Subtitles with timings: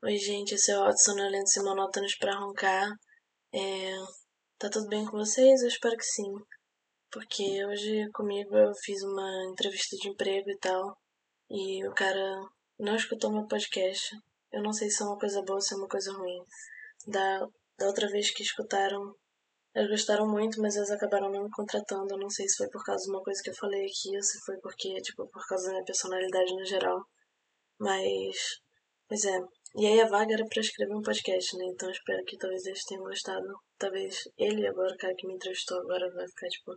[0.00, 2.88] Oi, gente, esse é o Otto Sonolentos e Monótonos pra Roncar.
[3.52, 3.96] É...
[4.56, 5.60] Tá tudo bem com vocês?
[5.60, 6.32] Eu espero que sim.
[7.10, 10.96] Porque hoje comigo eu fiz uma entrevista de emprego e tal.
[11.50, 12.40] E o cara
[12.78, 14.16] não escutou meu podcast.
[14.52, 16.44] Eu não sei se é uma coisa boa ou se é uma coisa ruim.
[17.08, 17.40] Da,
[17.76, 19.16] da outra vez que escutaram,
[19.74, 22.14] eles gostaram muito, mas eles acabaram não me contratando.
[22.14, 24.22] Eu não sei se foi por causa de uma coisa que eu falei aqui ou
[24.22, 27.04] se foi porque, tipo, por causa da minha personalidade no geral.
[27.80, 28.36] Mas,
[29.08, 29.40] pois é,
[29.76, 31.64] e aí a vaga era pra escrever um podcast, né?
[31.66, 33.46] Então espero que talvez eles tenham gostado.
[33.78, 36.74] Talvez ele agora, o cara que me entrevistou agora, vai ficar tipo,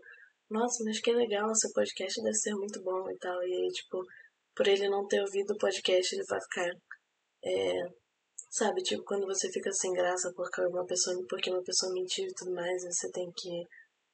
[0.49, 3.41] nossa, mas que legal, seu podcast deve ser muito bom e tal.
[3.43, 4.03] E aí, tipo,
[4.55, 6.71] por ele não ter ouvido o podcast, ele vai ficar.
[7.43, 7.83] É,
[8.49, 12.33] sabe, tipo, quando você fica sem graça porque uma pessoa, porque uma pessoa mentiu e
[12.33, 13.65] tudo mais, você tem que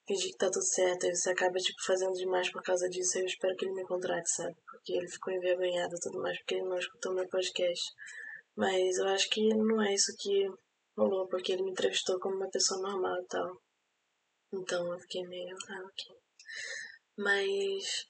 [0.07, 3.25] fingir que tá tudo certo, e você acaba, tipo, fazendo demais por causa disso, eu
[3.25, 4.55] espero que ele me contrate, sabe?
[4.65, 7.91] Porque ele ficou envergonhado e tudo mais, porque ele não escutou meu podcast.
[8.57, 10.49] Mas eu acho que não é isso que
[10.97, 13.61] rolou, porque ele me entrevistou como uma pessoa normal e tal.
[14.51, 16.15] Então eu fiquei meio, ah, ok.
[17.17, 18.07] Mas,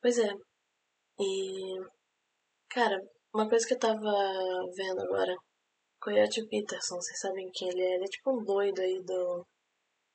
[0.00, 0.30] pois é.
[1.18, 1.80] E,
[2.68, 3.00] cara,
[3.34, 4.12] uma coisa que eu tava
[4.76, 5.36] vendo agora,
[6.00, 7.94] Coyote Peterson, vocês sabem quem ele é?
[7.96, 9.46] Ele é tipo um doido aí do.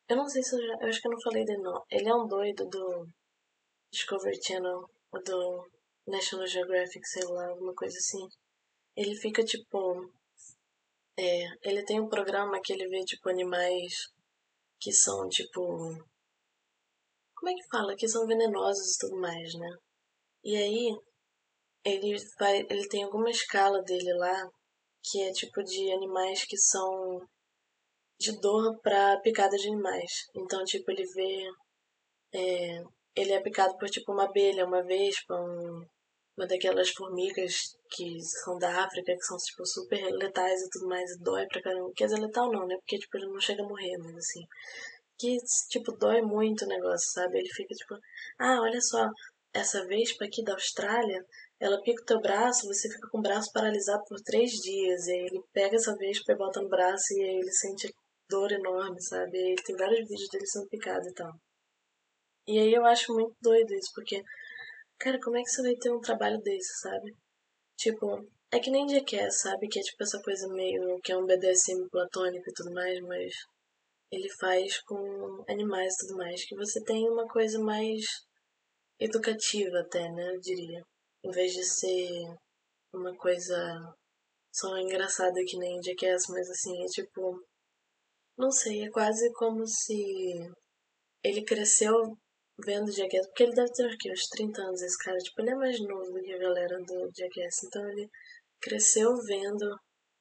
[0.09, 0.73] Eu não sei se eu já.
[0.81, 1.83] Eu acho que eu não falei dele não.
[1.89, 3.07] Ele é um doido do
[3.91, 5.69] Discovery Channel, ou do
[6.07, 8.27] National Geographic, sei lá, alguma coisa assim.
[8.95, 10.09] Ele fica tipo.
[11.17, 13.93] É, ele tem um programa que ele vê tipo animais
[14.79, 15.61] que são tipo.
[17.35, 17.95] Como é que fala?
[17.95, 19.69] Que são venenosos e tudo mais, né?
[20.43, 20.97] E aí
[21.83, 22.66] ele vai.
[22.69, 24.49] Ele tem alguma escala dele lá
[25.03, 27.21] que é tipo de animais que são
[28.19, 30.11] de dor para picada de animais.
[30.35, 31.49] Então, tipo, ele vê.
[32.33, 32.83] É,
[33.16, 35.85] ele é picado por tipo uma abelha, uma vespa, um,
[36.38, 41.09] uma daquelas formigas que são da África, que são, tipo, super letais e tudo mais,
[41.11, 41.91] e dói pra caramba.
[41.95, 42.75] Quer dizer, letal não, né?
[42.77, 44.41] Porque, tipo, ele não chega a morrer, mas assim.
[45.19, 45.38] Que,
[45.69, 47.39] tipo, dói muito o negócio, sabe?
[47.39, 47.95] Ele fica, tipo,
[48.39, 49.07] ah, olha só,
[49.53, 51.23] essa vespa aqui da Austrália,
[51.59, 55.07] ela pica o teu braço, você fica com o braço paralisado por três dias.
[55.07, 57.94] E aí ele pega essa vespa e bota no braço e aí ele sente
[58.29, 59.38] dor enorme, sabe?
[59.38, 61.31] E ele tem vários vídeos dele sendo picado e tal.
[62.47, 64.23] E aí eu acho muito doido isso, porque
[64.97, 67.16] Cara, como é que você vai ter um trabalho desse, sabe?
[67.78, 69.68] Tipo, é que nem Jackass, sabe?
[69.68, 73.34] Que é tipo essa coisa meio que é um BDSM platônico e tudo mais, mas
[74.12, 76.46] ele faz com animais e tudo mais.
[76.46, 78.02] Que você tem uma coisa mais
[79.00, 80.36] educativa até, né?
[80.36, 80.84] Eu diria.
[81.24, 82.38] Em vez de ser
[82.94, 83.58] uma coisa
[84.53, 87.44] só engraçada que nem Jackass, mas assim, é tipo.
[88.38, 90.52] Não sei, é quase como se
[91.24, 92.18] ele cresceu
[92.57, 95.17] vendo Jackass, porque ele deve ter o uns 30 anos, esse cara.
[95.17, 97.63] Tipo, ele é mais novo do que a galera do Jackass.
[97.66, 98.09] Então ele
[98.61, 99.75] cresceu vendo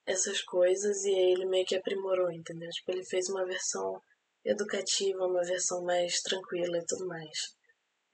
[0.06, 2.68] essas coisas e aí ele meio que aprimorou, entendeu?
[2.70, 4.00] Tipo, ele fez uma versão
[4.44, 7.38] educativa, uma versão mais tranquila e tudo mais.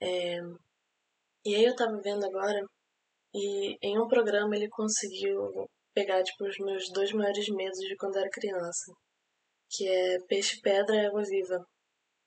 [0.01, 0.39] É...
[1.45, 2.61] E aí eu tava vendo agora
[3.35, 8.17] e em um programa ele conseguiu pegar, tipo, os meus dois maiores medos de quando
[8.17, 8.93] era criança.
[9.71, 11.65] Que é peixe-pedra e água-viva.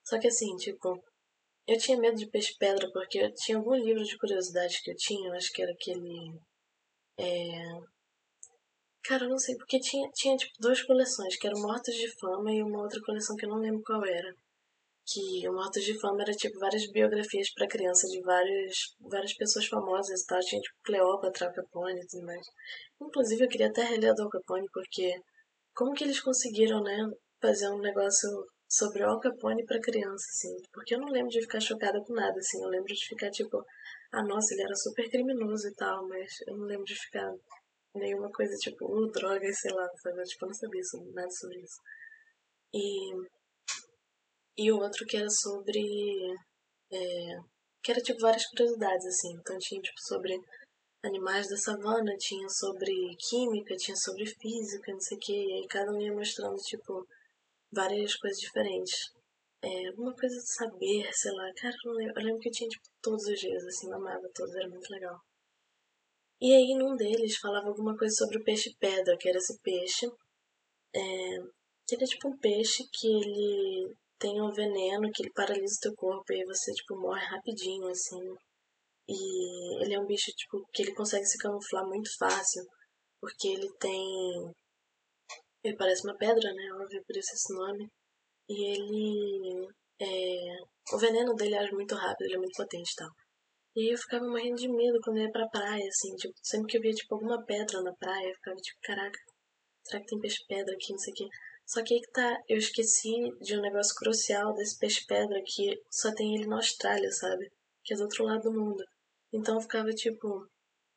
[0.06, 1.02] Só que assim, tipo,
[1.68, 5.30] eu tinha medo de peixe-pedra porque eu tinha algum livro de curiosidade que eu tinha,
[5.30, 6.40] eu acho que era aquele.
[7.18, 7.94] É...
[9.04, 12.52] Cara, eu não sei, porque tinha, tinha tipo duas coleções, que eram Mortos de Fama
[12.54, 14.34] e uma outra coleção que eu não lembro qual era.
[15.06, 19.68] Que o Mortos de Fama era tipo várias biografias para criança de várias, várias pessoas
[19.68, 20.40] famosas e tal.
[20.40, 22.46] Tinha tipo Cleópatra, Al Capone e tudo mais.
[23.02, 25.14] Inclusive eu queria até reler a do Capone, porque
[25.76, 26.98] como que eles conseguiram, né,
[27.42, 28.30] fazer um negócio
[28.74, 30.58] sobre o Al Capone para criança, assim.
[30.74, 32.62] Porque eu não lembro de ficar chocada com nada, assim.
[32.64, 33.64] Eu lembro de ficar tipo,
[34.12, 37.32] ah, nossa, ele era super criminoso e tal, mas eu não lembro de ficar
[37.96, 40.24] nenhuma coisa tipo, uh, droga, sei lá, sabe?
[40.24, 41.80] Tipo, eu não sabia sobre, nada sobre isso.
[42.74, 43.14] E,
[44.58, 45.82] e o outro que era sobre.
[46.92, 47.38] É,
[47.84, 49.34] que era tipo várias curiosidades, assim.
[49.36, 50.36] Então tinha tipo sobre
[51.04, 55.34] animais da savana, tinha sobre química, tinha sobre física, não sei o que.
[55.34, 57.06] E aí cada um ia mostrando, tipo,
[57.74, 58.96] várias coisas diferentes.
[59.62, 61.52] É, alguma coisa de saber, sei lá.
[61.56, 64.56] Cara, eu, lembro, eu lembro que eu tinha, tipo, todos os dias, assim, eu todos,
[64.56, 65.18] era muito legal.
[66.42, 70.06] E aí, num deles, falava alguma coisa sobre o peixe-pedra, que era esse peixe.
[70.94, 71.00] É,
[71.92, 75.96] ele é tipo um peixe que ele tem um veneno que ele paralisa o teu
[75.96, 78.36] corpo e aí você, tipo, morre rapidinho, assim.
[79.08, 82.64] E ele é um bicho, tipo, que ele consegue se camuflar muito fácil,
[83.20, 84.52] porque ele tem
[85.64, 86.74] ele parece uma pedra, né?
[86.74, 87.90] Óbvio, por isso esse nome.
[88.50, 89.68] E ele.
[90.02, 90.94] É...
[90.94, 93.10] O veneno dele age muito rápido, ele é muito potente e tal.
[93.76, 96.78] E eu ficava morrendo de medo quando eu ia pra praia, assim, tipo, sempre que
[96.78, 99.20] eu via, tipo, alguma pedra na praia, eu ficava tipo, caraca,
[99.84, 101.28] será que tem peixe-pedra aqui, não sei o quê.
[101.66, 106.14] Só que aí que tá, eu esqueci de um negócio crucial desse peixe-pedra que só
[106.14, 107.52] tem ele na Austrália, sabe?
[107.84, 108.84] Que é do outro lado do mundo.
[109.34, 110.48] Então eu ficava tipo,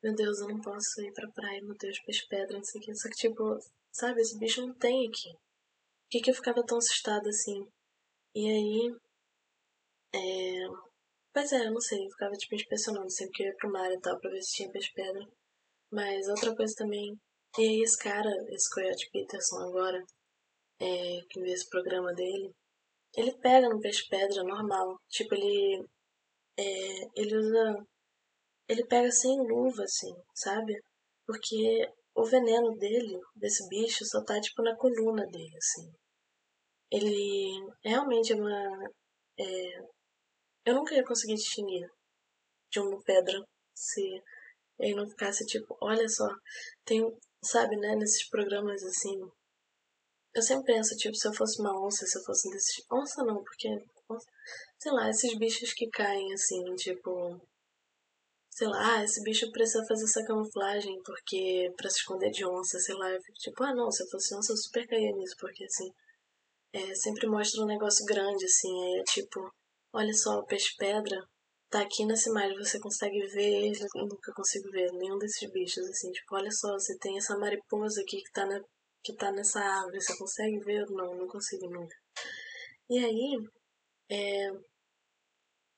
[0.02, 2.94] meu Deus, eu não posso ir pra praia, meu Deus, peixe-pedra, não sei o quê.
[2.94, 3.58] Só que tipo,
[3.96, 5.32] sabe, esse bicho não tem aqui.
[5.32, 7.66] Por que, que eu ficava tão assustada assim?
[8.34, 8.96] E aí.
[10.14, 10.66] É...
[11.32, 13.90] Pois é, eu não sei, eu ficava tipo inspecionando sempre que eu ia pro mar
[13.92, 15.26] e tal, pra ver se tinha peixe-pedra.
[15.90, 17.18] Mas outra coisa também.
[17.58, 20.02] E aí esse cara, esse Coyote Peterson agora,
[20.80, 22.52] é, que vê esse programa dele,
[23.16, 24.96] ele pega no peixe-pedra normal.
[25.08, 25.86] Tipo, ele.
[26.58, 27.86] É, ele usa.
[28.68, 30.74] Ele pega sem luva, assim, sabe?
[31.26, 35.92] Porque o veneno dele, desse bicho, só tá tipo na coluna dele, assim.
[36.90, 38.90] Ele realmente é uma.
[39.38, 39.78] É,
[40.64, 41.88] eu nunca ia conseguir distinguir
[42.70, 43.38] de uma pedra
[43.74, 44.22] se
[44.78, 46.28] ele não ficasse tipo, olha só,
[46.84, 47.02] tem,
[47.42, 49.20] sabe, né, nesses programas assim.
[50.34, 52.84] Eu sempre penso, tipo, se eu fosse uma onça, se eu fosse um desses.
[52.90, 53.68] Onça não, porque.
[54.78, 57.40] Sei lá, esses bichos que caem assim, tipo
[58.56, 62.78] sei lá, ah, esse bicho precisa fazer essa camuflagem porque para se esconder de onça,
[62.80, 65.36] sei lá, eu fico tipo, ah não, se eu fosse onça eu super caía nisso,
[65.38, 65.92] porque assim,
[66.72, 69.52] é, sempre mostra um negócio grande, assim, aí é tipo,
[69.92, 71.22] olha só, o peixe-pedra
[71.68, 76.10] tá aqui nessa imagem, você consegue ver eu nunca consigo ver nenhum desses bichos, assim,
[76.12, 78.58] tipo, olha só, você tem essa mariposa aqui que tá, na,
[79.04, 80.86] que tá nessa árvore, você consegue ver?
[80.90, 81.94] Não, não consigo nunca.
[82.88, 83.36] E aí,
[84.10, 84.50] é,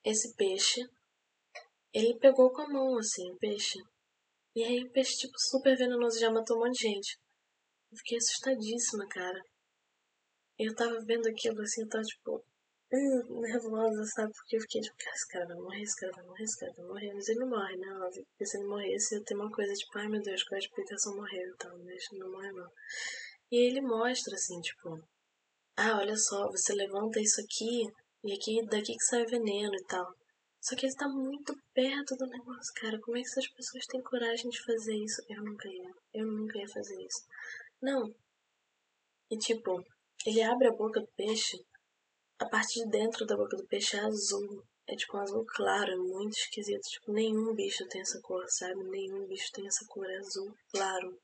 [0.05, 0.89] esse peixe
[1.93, 3.79] ele pegou com a mão, assim, o peixe.
[4.55, 7.17] E aí o peixe, tipo, super venenoso, já matou um monte de gente.
[7.91, 9.41] Eu fiquei assustadíssima, cara.
[10.59, 12.45] Eu tava vendo aquilo, assim, eu tava, tipo,
[12.93, 14.33] hum, nervosa, sabe?
[14.33, 16.73] Porque eu fiquei, tipo, cara, esse cara vai morrer, esse cara vai morrer, esse cara
[16.77, 17.15] vai morrer.
[17.15, 17.89] Mas ele não morre, né?
[18.05, 18.25] Óbvio.
[18.27, 20.65] Porque se ele morresse, ia ter uma coisa, tipo, ai meu Deus, qual é a
[20.65, 22.71] explicação morreu então, deixa, não morre não.
[23.51, 25.01] E ele mostra, assim, tipo,
[25.77, 27.87] ah, olha só, você levanta isso aqui,
[28.25, 30.18] e aqui, daqui que sai veneno e tal.
[30.61, 33.01] Só que ele tá muito perto do negócio, cara.
[33.01, 35.23] Como é que essas pessoas têm coragem de fazer isso?
[35.29, 35.95] Eu nunca ia.
[36.15, 37.27] Eu nunca ia fazer isso.
[37.81, 38.15] Não.
[39.31, 39.85] E tipo,
[40.27, 41.65] ele abre a boca do peixe,
[42.39, 44.65] a parte de dentro da boca do peixe é azul.
[44.87, 46.83] É tipo um azul claro, é muito esquisito.
[46.83, 48.83] Tipo, nenhum bicho tem essa cor, sabe?
[48.85, 51.21] Nenhum bicho tem essa cor, é azul claro.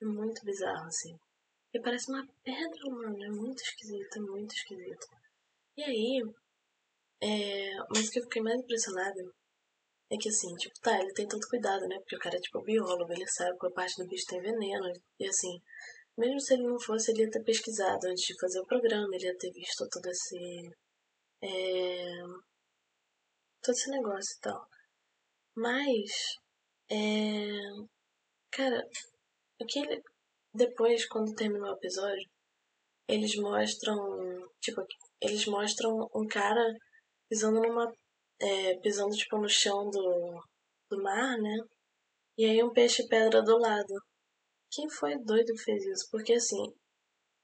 [0.00, 1.16] É muito bizarro, assim.
[1.74, 3.22] E parece uma pedra, mano.
[3.22, 5.06] É muito esquisito, é muito esquisito.
[5.76, 6.22] E aí,
[7.22, 9.22] é, mas o que eu fiquei mais impressionada
[10.10, 11.96] é que assim, tipo, tá, ele tem tanto cuidado, né?
[12.00, 14.92] Porque o cara é tipo biólogo, ele sabe qual parte do bicho tem veneno.
[15.18, 15.60] E assim,
[16.18, 19.26] mesmo se ele não fosse, ele ia ter pesquisado antes de fazer o programa, ele
[19.26, 20.70] ia ter visto todo esse.
[21.42, 22.22] É,
[23.62, 24.66] todo esse negócio e tal.
[25.56, 26.10] Mas.
[26.90, 27.60] É,
[28.50, 28.84] cara,
[29.60, 30.02] o que ele.
[30.54, 32.28] Depois, quando terminou o episódio,
[33.08, 33.96] eles mostram.
[34.60, 34.84] Tipo,
[35.20, 36.76] eles mostram um cara
[37.32, 37.90] pisando numa.
[38.38, 40.44] É, pisando tipo no chão do,
[40.90, 41.56] do mar, né?
[42.36, 43.94] E aí um peixe pedra do lado.
[44.70, 46.08] Quem foi doido que fez isso?
[46.10, 46.62] Porque assim,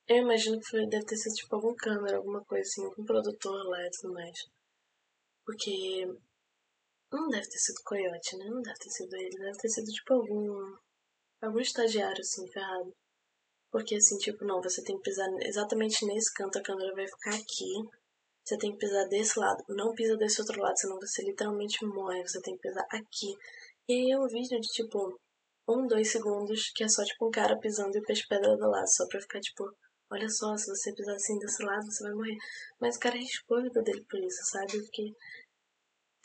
[0.07, 3.65] eu imagino que foi, deve ter sido tipo algum câmera, alguma coisa assim, algum produtor
[3.69, 4.39] lá e tudo mais.
[5.47, 6.05] Porque
[7.11, 8.45] não deve ter sido coiote, né?
[8.45, 10.77] Não deve ter sido ele, deve ter sido tipo algum.
[11.41, 12.93] algum estagiário assim, ferrado.
[13.71, 17.35] Porque assim, tipo, não, você tem que pisar exatamente nesse canto, a câmera vai ficar
[17.37, 17.98] aqui.
[18.49, 22.27] Você tem que pisar desse lado, não pisa desse outro lado, senão você literalmente morre.
[22.27, 23.37] Você tem que pisar aqui.
[23.87, 25.21] E aí é um vídeo de tipo
[25.69, 28.71] um, dois segundos, que é só tipo um cara pisando e o peixe pedra do
[28.71, 29.71] lado, só pra ficar tipo,
[30.11, 32.39] olha só, se você pisar assim desse lado, você vai morrer.
[32.81, 34.79] Mas o cara arriscou a vida dele por isso, sabe?
[34.79, 35.13] Eu fiquei,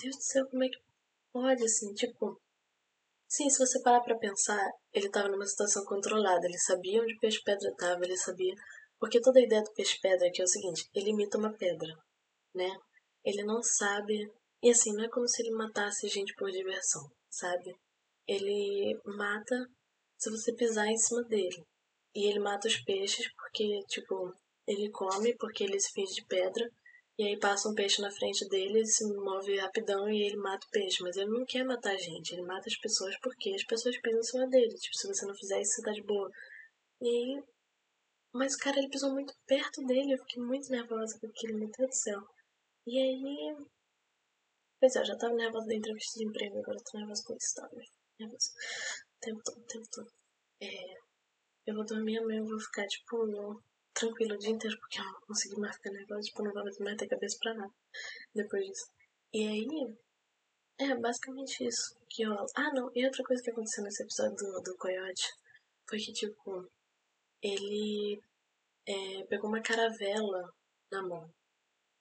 [0.02, 0.80] Deus do céu, como é que
[1.34, 2.40] pode, assim, tipo.
[3.28, 7.20] Sim, se você parar pra pensar, ele tava numa situação controlada, ele sabia onde o
[7.20, 8.56] peixe pedra tava, ele sabia.
[8.98, 11.94] Porque toda a ideia do peixe pedra aqui é o seguinte: ele imita uma pedra
[12.54, 12.70] né?
[13.24, 14.32] Ele não sabe.
[14.62, 17.76] E assim, não é como se ele matasse gente por diversão, sabe?
[18.28, 19.56] Ele mata
[20.18, 21.64] se você pisar em cima dele.
[22.16, 24.34] E ele mata os peixes porque, tipo,
[24.68, 26.70] ele come porque ele se finge de pedra.
[27.18, 30.66] E aí passa um peixe na frente dele, ele se move rapidão e ele mata
[30.66, 31.04] o peixe.
[31.04, 34.20] Mas ele não quer matar a gente, ele mata as pessoas porque as pessoas pisam
[34.20, 34.74] em cima dele.
[34.76, 36.30] Tipo, se você não fizer isso, você tá de boa.
[37.02, 37.44] E aí.
[38.34, 41.90] Mas, cara, ele pisou muito perto dele, eu fiquei muito nervosa com aquilo, meu Deus
[41.90, 42.20] do céu.
[42.86, 43.56] E aí.
[44.80, 47.70] Pois é, já tava nervosa da entrevista de emprego, agora tô nervosa com isso, tá?
[48.20, 48.50] Nervosa.
[49.18, 50.12] O tempo todo, o tempo todo.
[50.62, 50.98] É,
[51.66, 53.64] eu vou dormir amanhã, eu vou ficar, tipo,
[53.94, 56.98] tranquilo o dia inteiro, porque eu não consegui mais ficar nervosa, tipo, não vou mais
[56.98, 57.74] ter cabeça pra nada
[58.36, 58.88] depois disso.
[59.34, 59.98] E aí.
[60.80, 62.24] É, basicamente isso que.
[62.56, 65.28] Ah, não, e outra coisa que aconteceu nesse episódio do, do Coyote
[65.90, 66.70] foi que, tipo,
[67.42, 68.22] ele
[68.88, 70.54] é, pegou uma caravela
[70.92, 71.30] na mão.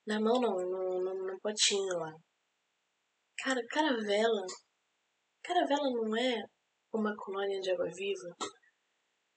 [0.05, 2.13] Na mão não, no, no, no potinho lá.
[3.37, 4.45] Cara, caravela.
[5.41, 6.43] Caravela não é
[6.93, 8.35] uma colônia de água viva?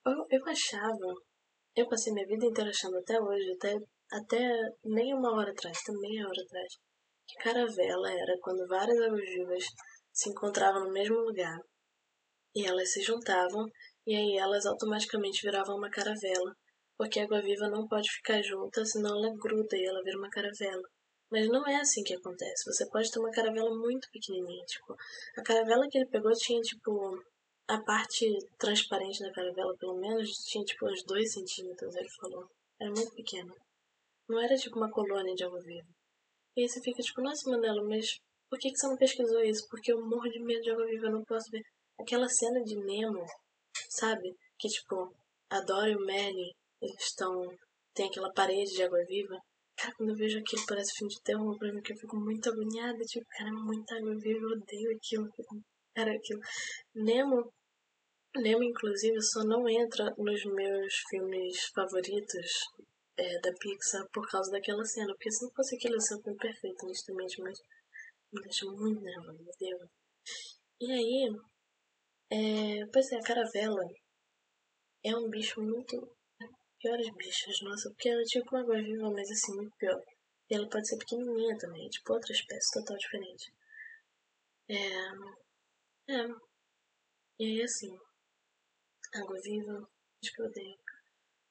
[0.05, 1.13] Eu, eu achava.
[1.75, 3.75] Eu passei minha vida inteira achando até hoje, até,
[4.11, 4.39] até
[4.83, 6.73] nem uma hora atrás, até meia hora atrás,
[7.27, 9.63] que caravela era quando várias águas vivas
[10.11, 11.59] se encontravam no mesmo lugar.
[12.55, 13.65] E elas se juntavam,
[14.05, 16.51] e aí elas automaticamente viravam uma caravela
[16.97, 20.83] porque água-viva não pode ficar junta, senão ela gruda e ela vira uma caravela.
[21.29, 22.65] Mas não é assim que acontece.
[22.65, 24.65] Você pode ter uma caravela muito pequenininha.
[24.65, 24.95] Tipo,
[25.37, 27.21] a caravela que ele pegou tinha, tipo,
[27.67, 28.25] a parte
[28.57, 32.49] transparente da caravela, pelo menos, tinha, tipo, uns 2 centímetros, ele falou.
[32.79, 33.53] Era muito pequena.
[34.29, 35.87] Não era, tipo, uma colônia de água-viva.
[36.55, 38.17] E aí você fica, tipo, nossa, Manela, mas
[38.49, 39.67] por que, que você não pesquisou isso?
[39.69, 41.61] Porque eu morro de medo de água-viva, eu não posso ver.
[41.99, 43.25] Aquela cena de Nemo,
[43.89, 44.33] sabe?
[44.57, 45.13] Que, tipo,
[45.49, 47.43] a Dory e o Manny eles estão.
[47.93, 49.37] tem aquela parede de água viva.
[49.75, 52.49] Cara, quando eu vejo aquilo, parece filme de terror pra mim, que eu fico muito
[52.49, 52.97] agoniada.
[53.05, 55.29] Tipo, cara, muita água viva, eu odeio aquilo.
[55.93, 56.41] Cara, aquilo.
[56.95, 57.53] Nemo.
[58.35, 62.51] Nemo, inclusive, só não entra nos meus filmes favoritos
[63.17, 65.13] é, da Pixar por causa daquela cena.
[65.13, 67.57] Porque se não fosse aquilo, um filme perfeito, honestamente, mas
[68.33, 69.89] me deixa muito nervosa, meu Deus.
[70.81, 71.29] E aí,
[72.29, 73.83] é, pois é, a caravela
[75.03, 76.16] é um bicho muito
[76.79, 80.01] piores bichos, nossa, porque ela é tipo uma água-viva, mas assim, muito pior.
[80.49, 83.51] E ela pode ser pequenininha também, tipo outra espécie total diferente.
[84.69, 84.77] É.
[86.09, 86.27] É.
[87.39, 87.97] E aí, assim,
[89.15, 89.87] água-viva,
[90.23, 90.77] acho que eu odeio.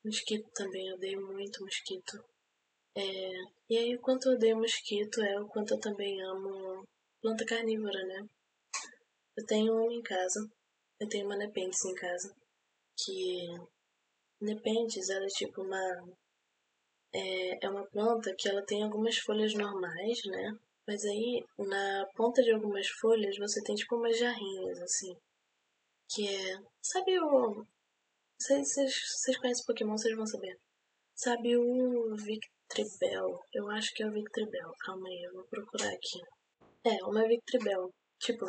[0.05, 2.25] Mosquito também, eu odeio muito mosquito.
[2.97, 3.03] É,
[3.69, 6.85] e aí, o quanto eu odeio mosquito é o quanto eu também amo
[7.21, 8.27] planta carnívora, né?
[9.37, 10.41] Eu tenho um em casa,
[11.01, 12.35] eu tenho uma nepenthes em casa,
[12.99, 13.49] que
[14.41, 15.81] Nepenthes, ela é tipo uma.
[17.13, 20.59] É, é uma planta que ela tem algumas folhas normais, né?
[20.87, 25.17] Mas aí, na ponta de algumas folhas, você tem tipo umas jarrinhas, assim.
[26.09, 26.59] Que é.
[26.83, 27.67] Sabe o.
[28.39, 30.59] Vocês, conhecem Pokémon, vocês vão saber.
[31.15, 33.41] Sabe o Victribel?
[33.53, 34.71] Eu acho que é o Victribel.
[34.85, 36.21] Calma aí, eu vou procurar aqui.
[36.85, 37.91] É, uma Victribel.
[38.21, 38.47] Tipo,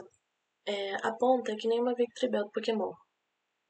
[0.65, 2.93] é, a ponta é que nem uma Victribel do Pokémon.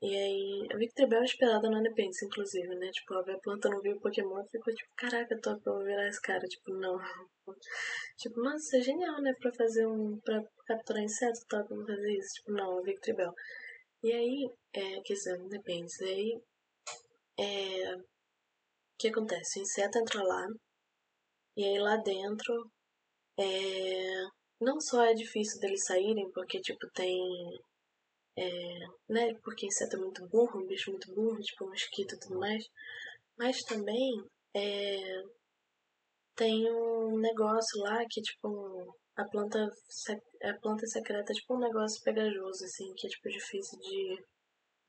[0.02, 2.92] E aí, a Victreebel é inspirada na Nepenthes, inclusive, né?
[2.92, 6.22] Tipo, a planta não viu o Pokémon ficou tipo, caraca, top, eu vou virar esse
[6.22, 6.48] cara.
[6.48, 7.00] Tipo, não.
[8.18, 9.34] tipo, nossa, isso é genial, né?
[9.40, 10.20] Pra fazer um.
[10.20, 12.34] pra capturar inseto, eu vou fazer isso.
[12.36, 13.34] Tipo, não, a Victreebel.
[14.04, 16.00] E aí, é, quer dizer, Nepenthes.
[16.02, 16.42] E aí,
[17.40, 17.96] é.
[17.96, 18.04] O
[19.00, 19.60] que acontece?
[19.60, 20.48] O inseto entra lá,
[21.58, 22.72] e aí lá dentro,
[23.40, 24.26] é.
[24.62, 27.60] Não só é difícil deles saírem, porque, tipo, tem
[28.38, 28.80] é,
[29.10, 32.64] né, porque inseto é muito burro, um bicho muito burro, tipo mosquito e tudo mais,
[33.38, 34.24] mas também
[34.56, 35.24] é,
[36.36, 39.68] tem um negócio lá que tipo a planta
[40.44, 44.24] a planta secreta é tipo um negócio pegajoso assim que é tipo difícil de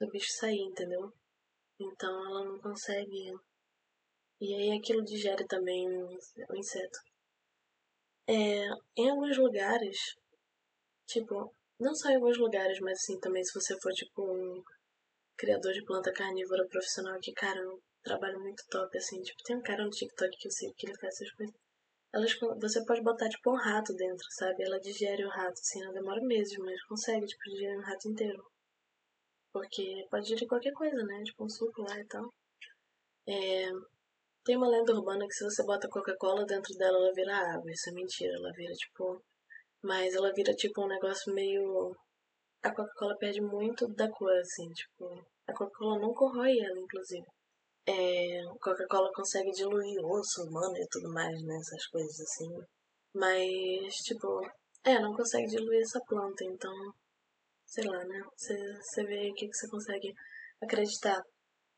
[0.01, 1.13] do bicho sair, entendeu?
[1.81, 3.33] Então ela não consegue
[4.41, 6.99] e aí aquilo digere também o inseto.
[8.27, 9.99] É, em alguns lugares,
[11.07, 14.63] tipo, não só em alguns lugares, mas assim, também se você for tipo um
[15.37, 19.63] criador de planta carnívora profissional que, cara, um trabalho muito top, assim, tipo, tem um
[19.63, 21.55] cara no TikTok que eu sei que ele faz essas coisas.
[22.13, 24.63] Elas, você pode botar, tipo, um rato dentro, sabe?
[24.65, 28.43] Ela digere o rato, assim, ela demora meses, mas consegue, tipo, digerir um rato inteiro.
[29.53, 31.23] Porque pode digerir qualquer coisa, né?
[31.25, 32.33] Tipo, um suco lá e tal.
[33.29, 33.71] É...
[34.45, 37.71] Tem uma lenda urbana que se você bota Coca-Cola dentro dela, ela vira água.
[37.71, 39.23] Isso é mentira, ela vira, tipo,
[39.83, 41.95] mas ela vira tipo um negócio meio.
[42.63, 45.05] A Coca-Cola perde muito da cor, assim, tipo.
[45.47, 47.27] A Coca-Cola não corrói ela, inclusive.
[47.87, 51.57] É, a Coca-Cola consegue diluir osso humano e tudo mais, né?
[51.57, 52.49] Essas coisas assim.
[53.15, 54.41] Mas, tipo,
[54.85, 56.73] é, não consegue diluir essa planta, então.
[57.67, 58.21] Sei lá, né?
[58.37, 60.13] Você vê o que, você consegue
[60.61, 61.23] acreditar.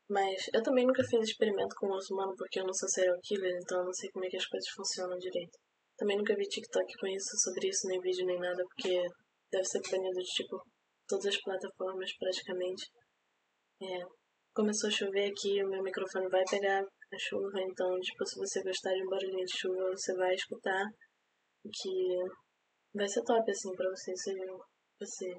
[0.09, 3.57] Mas eu também nunca fiz experimento com osso humano porque eu não sou serial killer,
[3.61, 5.57] então eu não sei como é que as coisas funcionam direito.
[6.01, 9.05] Também nunca vi TikTok com isso, sobre isso, nem vídeo, nem nada, porque
[9.51, 10.57] deve ser banido de, tipo,
[11.07, 12.89] todas as plataformas, praticamente.
[13.79, 14.01] É,
[14.51, 18.63] começou a chover aqui, o meu microfone vai pegar a chuva, então, tipo, se você
[18.63, 20.83] gostar de um barulhinho de chuva, você vai escutar,
[21.71, 22.17] que
[22.95, 24.33] vai ser top, assim, pra você, se
[24.99, 25.35] você,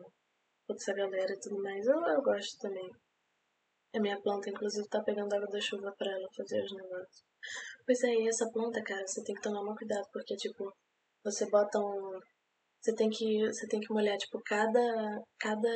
[0.69, 1.85] toda essa galera e tudo mais.
[1.85, 2.89] Eu, eu gosto também.
[3.97, 7.32] A minha planta, inclusive, tá pegando água da chuva pra ela fazer os negócios.
[7.87, 10.73] Pois é, e essa planta, cara, você tem que tomar muito cuidado, porque, tipo,
[11.25, 12.19] você bota um.
[12.81, 15.69] você tem que você tem que molhar tipo cada cada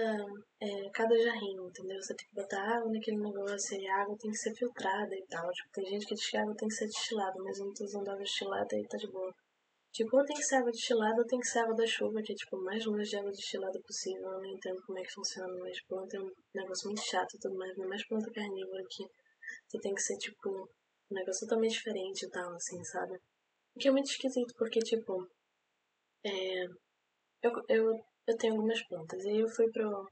[0.61, 2.01] é, cada jarrinho, entendeu?
[2.03, 5.25] Você tem que botar água naquele negócio e a água tem que ser filtrada e
[5.29, 5.51] tal.
[5.53, 7.75] Tipo, tem gente que diz que a água tem que ser destilada, mas eu não
[7.75, 9.33] tô usando água destilada e tá de boa.
[9.93, 12.33] Tipo, ou tem que ser água destilada ou tem que ser água da chuva, que
[12.33, 14.31] é tipo mais longe de água destilada possível.
[14.33, 17.39] Eu não entendo como é que funciona, mas planta é um negócio muito chato e
[17.41, 19.05] tudo mais, ainda mais planta carnívora aqui.
[19.69, 20.69] Você tem que ser tipo
[21.11, 23.15] um negócio totalmente diferente e tal, assim, sabe?
[23.75, 25.27] O que é muito esquisito, porque tipo.
[26.25, 26.65] É,
[27.43, 29.25] eu, eu, eu tenho algumas plantas.
[29.25, 30.09] E eu fui pro,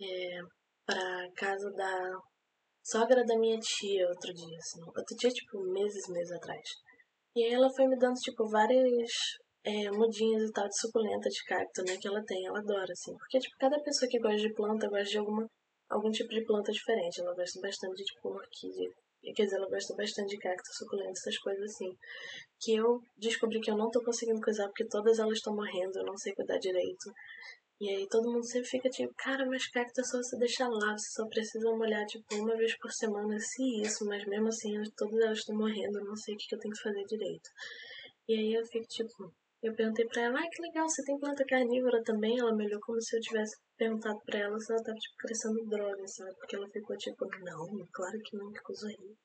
[0.00, 0.40] é,
[0.86, 2.18] pra casa da
[2.84, 4.82] sogra da minha tia outro dia, assim.
[4.82, 6.68] Outro dia, tipo, meses, meses atrás.
[7.36, 9.10] E aí ela foi me dando, tipo, várias
[9.64, 11.96] é, mudinhas e tal de suculenta de cacto, né?
[12.00, 13.16] Que ela tem, ela adora, assim.
[13.18, 15.46] Porque, tipo, cada pessoa que gosta de planta gosta de alguma,
[15.90, 17.20] algum tipo de planta diferente.
[17.20, 18.90] Ela gosta bastante de, tipo, orquídea.
[19.22, 21.96] Quer dizer, ela gosta bastante de cacto, suculenta, essas coisas assim.
[22.60, 26.04] Que eu descobri que eu não tô conseguindo cuidar porque todas elas estão morrendo, eu
[26.04, 27.12] não sei cuidar direito.
[27.80, 30.96] E aí todo mundo sempre fica tipo, cara, mas cacto é só você deixar lá,
[30.96, 35.20] você só precisa molhar tipo uma vez por semana, se isso, mas mesmo assim todas
[35.20, 37.50] elas estão morrendo, eu não sei o que, que eu tenho que fazer direito.
[38.28, 41.44] E aí eu fico tipo, eu perguntei pra ela, ah, que legal, você tem planta
[41.44, 42.38] carnívora também?
[42.38, 45.64] Ela me olhou como se eu tivesse perguntado pra ela se ela tava tipo crescendo
[45.66, 46.34] droga, sabe?
[46.36, 49.16] Porque ela ficou tipo, não, claro que não, que coisa horrível.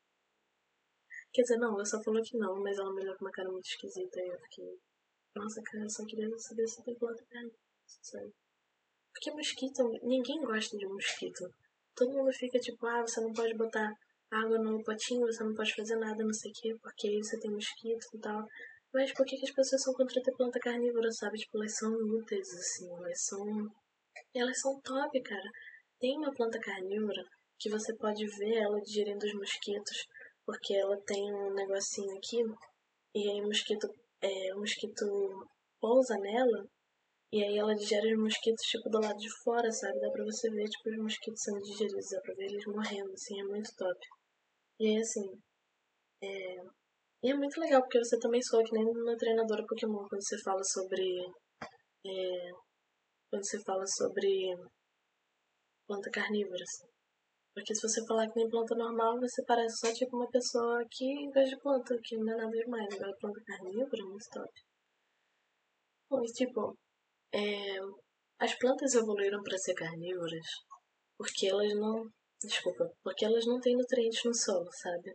[1.34, 3.50] Quer dizer, não, ela só falou que não, mas ela me olhou com uma cara
[3.50, 4.80] muito esquisita e eu fiquei,
[5.36, 7.60] nossa, cara, eu só queria saber se tem planta carnívora,
[8.02, 8.32] sabe?
[9.12, 11.50] Porque mosquito, ninguém gosta de mosquito.
[11.96, 13.92] Todo mundo fica tipo, ah, você não pode botar
[14.32, 17.40] água no potinho, você não pode fazer nada, não sei o quê, porque aí você
[17.40, 18.46] tem mosquito e tal.
[18.98, 21.38] Mas por que, que as pessoas são contra ter planta carnívora, sabe?
[21.38, 23.46] Tipo, elas são úteis, assim, elas são.
[24.34, 25.50] Elas são top, cara.
[26.00, 27.24] Tem uma planta carnívora
[27.60, 29.98] que você pode ver ela digerindo os mosquitos,
[30.44, 32.38] porque ela tem um negocinho aqui,
[33.14, 33.88] e aí o mosquito,
[34.20, 35.06] é, o mosquito
[35.80, 36.68] pousa nela
[37.32, 40.00] e aí ela digere os mosquitos, tipo, do lado de fora, sabe?
[40.00, 43.40] Dá pra você ver, tipo, os mosquitos sendo digeridos, dá pra ver eles morrendo, assim,
[43.40, 44.00] é muito top.
[44.80, 45.40] E aí, assim,
[46.24, 46.78] é...
[47.24, 50.38] E é muito legal, porque você também soa que nem uma treinadora Pokémon, quando você
[50.44, 51.04] fala sobre...
[52.06, 52.52] É...
[53.30, 54.56] Quando você fala sobre
[55.88, 56.88] planta carnívora, assim.
[57.54, 61.06] Porque se você falar que nem planta normal, você parece só, tipo, uma pessoa que
[61.32, 62.94] de planta, que não é nada demais.
[62.94, 64.52] Agora, planta carnívora é muito top.
[66.10, 66.78] Bom, e, tipo,
[67.34, 67.80] é,
[68.40, 70.46] as plantas evoluíram para ser carnívoras
[71.18, 72.08] porque elas não.
[72.42, 75.12] Desculpa, porque elas não têm nutrientes no solo, sabe?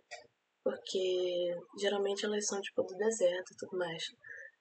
[0.65, 4.05] Porque geralmente elas são tipo do deserto e tudo mais.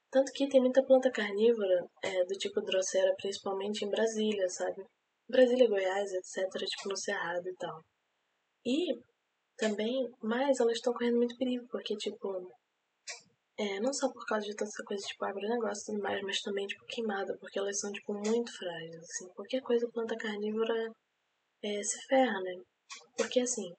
[0.10, 4.84] Tanto que tem muita planta carnívora é, do tipo Drosera, principalmente em Brasília, sabe?
[5.30, 7.82] Brasília, Goiás, etc., tipo no Cerrado e tal.
[8.66, 9.02] E
[9.58, 12.52] também, mas elas estão correndo muito perigo, porque, tipo,
[13.58, 16.42] é, não só por causa de toda essa coisa, tipo, agronegócio e tudo mais, mas
[16.42, 19.30] também, tipo, queimada, porque elas são, tipo, muito frágeis, assim.
[19.30, 20.92] Qualquer coisa planta carnívora
[21.64, 22.62] é, se ferra, né?
[23.18, 23.74] Porque, assim,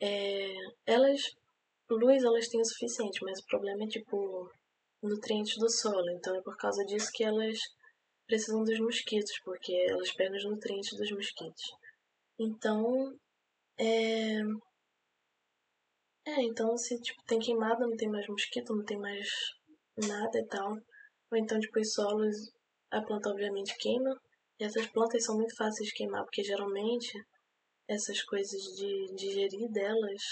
[0.00, 0.54] é,
[0.86, 1.36] elas,
[1.96, 4.50] luz elas têm o suficiente, mas o problema é, tipo,
[5.02, 6.10] nutrientes do solo.
[6.10, 7.58] Então é por causa disso que elas
[8.26, 11.62] precisam dos mosquitos, porque elas pegam os nutrientes dos mosquitos.
[12.38, 13.14] Então,
[13.78, 14.40] é,
[16.26, 19.28] é, então se tipo, tem queimada, não tem mais mosquito, não tem mais
[19.96, 20.72] nada e tal.
[21.32, 22.36] Ou então, tipo, os solos,
[22.90, 24.16] a planta obviamente queima.
[24.58, 27.12] E essas plantas são muito fáceis de queimar, porque geralmente
[27.88, 30.22] essas coisas de digerir delas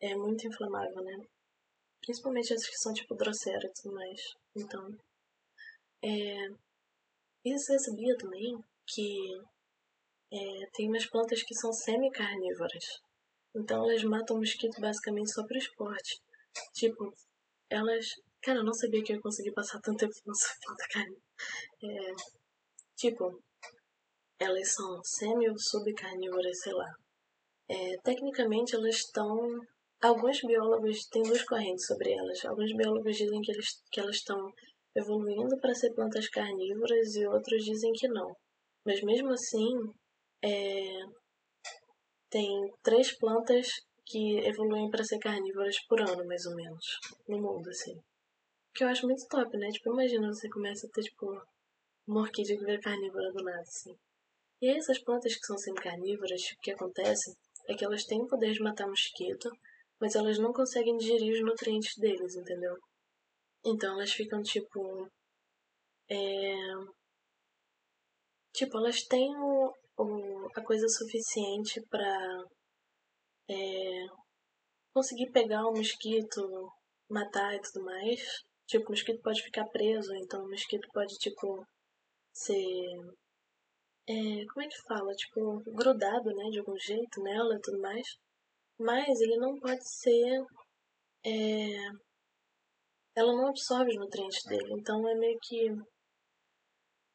[0.00, 1.26] é muito inflamável, né?
[2.00, 4.20] Principalmente essas que são tipo drosera e tudo mais.
[4.56, 4.96] Então,
[6.02, 6.48] é...
[7.44, 9.40] E você sabia também que
[10.32, 12.84] é, tem umas plantas que são semi-carnívoras.
[13.54, 16.20] Então elas matam mosquito basicamente só pro esporte.
[16.74, 17.12] Tipo,
[17.70, 18.06] elas.
[18.42, 21.16] Cara, eu não sabia que eu ia conseguir passar tanto tempo nessa planta carne.
[21.82, 22.14] É,
[22.96, 23.42] tipo,
[24.38, 26.94] elas são semi ou subcarnívoras, sei lá.
[27.68, 29.60] É, tecnicamente elas estão.
[30.00, 32.44] Alguns biólogos têm duas correntes sobre elas.
[32.44, 34.52] Alguns biólogos dizem que, eles, que elas estão
[34.94, 38.32] evoluindo para ser plantas carnívoras e outros dizem que não.
[38.84, 39.74] Mas mesmo assim,
[40.42, 41.00] é,
[42.30, 43.68] tem três plantas
[44.06, 46.84] que evoluem para ser carnívoras por ano, mais ou menos,
[47.28, 48.00] no mundo, assim.
[48.74, 49.68] Que eu acho muito top, né?
[49.70, 51.26] Tipo, imagina você começa a ter, tipo,
[52.06, 53.94] uma orquídea que vira carnívora do nada, assim.
[54.62, 57.36] E essas plantas que são semi-carnívoras, o que acontece
[57.68, 59.50] é que elas têm o poder de matar mosquito,
[60.00, 62.76] mas elas não conseguem digerir os nutrientes deles, entendeu?
[63.64, 65.08] Então elas ficam, tipo...
[66.10, 66.54] É...
[68.52, 72.44] Tipo, elas têm o, o, a coisa suficiente para
[73.48, 74.06] é,
[74.92, 76.70] conseguir pegar o mosquito,
[77.10, 78.20] matar e tudo mais.
[78.66, 81.64] Tipo, o mosquito pode ficar preso, então o mosquito pode, tipo,
[82.32, 82.86] ser.
[84.08, 85.12] É, como é que fala?
[85.14, 86.50] Tipo, grudado, né?
[86.50, 88.06] De algum jeito nela e tudo mais.
[88.78, 90.40] Mas ele não pode ser.
[91.24, 91.88] É,
[93.16, 94.72] ela não absorve os nutrientes dele.
[94.78, 95.68] Então é meio que.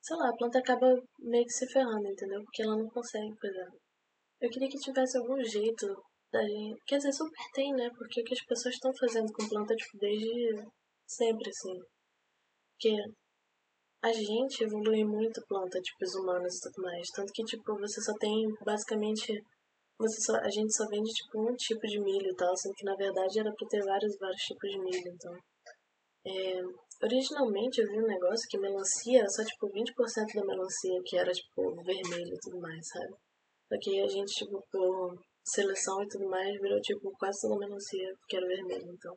[0.01, 0.87] Sei lá, a planta acaba
[1.19, 2.43] meio que se ferrando, entendeu?
[2.43, 3.71] Porque ela não consegue cuidar.
[4.41, 5.87] Eu queria que tivesse algum jeito
[6.31, 6.81] da gente.
[6.85, 7.89] Quer dizer, super tem, né?
[7.97, 10.67] Porque o que as pessoas estão fazendo com planta, tipo, desde
[11.07, 11.79] sempre, assim.
[12.73, 12.97] Porque
[14.03, 17.07] a gente evolui muito planta, tipo, os humanos e tudo mais.
[17.15, 19.41] Tanto que, tipo, você só tem, basicamente,
[19.97, 22.85] você só, a gente só vende, tipo, um tipo de milho e tal, sendo que,
[22.85, 25.33] na verdade, era pra ter vários, vários tipos de milho, então...
[26.25, 26.61] É,
[27.03, 31.31] originalmente eu vi um negócio que melancia era só, tipo, 20% da melancia que era,
[31.31, 33.13] tipo, vermelho e tudo mais, sabe?
[33.67, 38.13] Só que a gente, tipo, por seleção e tudo mais, virou, tipo, quase toda melancia
[38.27, 39.13] que era vermelho, então...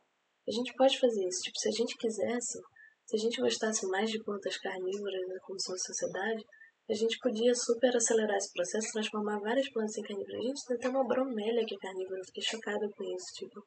[0.47, 2.59] A gente pode fazer isso, tipo, se a gente quisesse
[3.07, 6.43] se a gente gostasse mais de plantas carnívoras né, como sua sociedade,
[6.89, 10.01] a gente podia super acelerar esse processo, transformar várias plantas em.
[10.03, 13.61] A gente tem até uma bromélia que é carnívora, eu fiquei chocada com isso, tipo...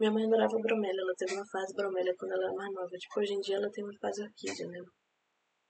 [0.00, 2.88] Minha mãe adorava bromélia, ela teve uma fase bromélia quando ela era mais nova.
[2.88, 4.80] Tipo, hoje em dia ela tem uma fase orquídea, né?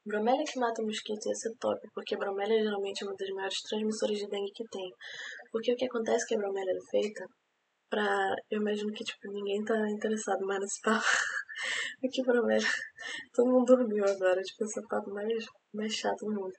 [0.06, 4.18] Bromélia que mata mosquito ia ser top, porque bromélia geralmente é uma das maiores transmissoras
[4.18, 4.90] de dengue que tem.
[5.50, 7.26] Porque o que acontece é que a bromélia é feita
[7.90, 8.34] pra.
[8.50, 11.04] Eu imagino que, tipo, ninguém tá interessado mais nesse papo.
[12.02, 12.68] o que bromélia.
[13.34, 16.54] Todo mundo dormiu agora, tipo, esse papo mais, mais chato do mundo.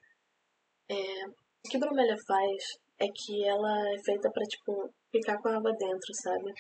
[0.94, 2.64] É, o que bromélia faz
[3.00, 6.52] é que ela é feita pra, tipo, ficar com a água dentro, sabe?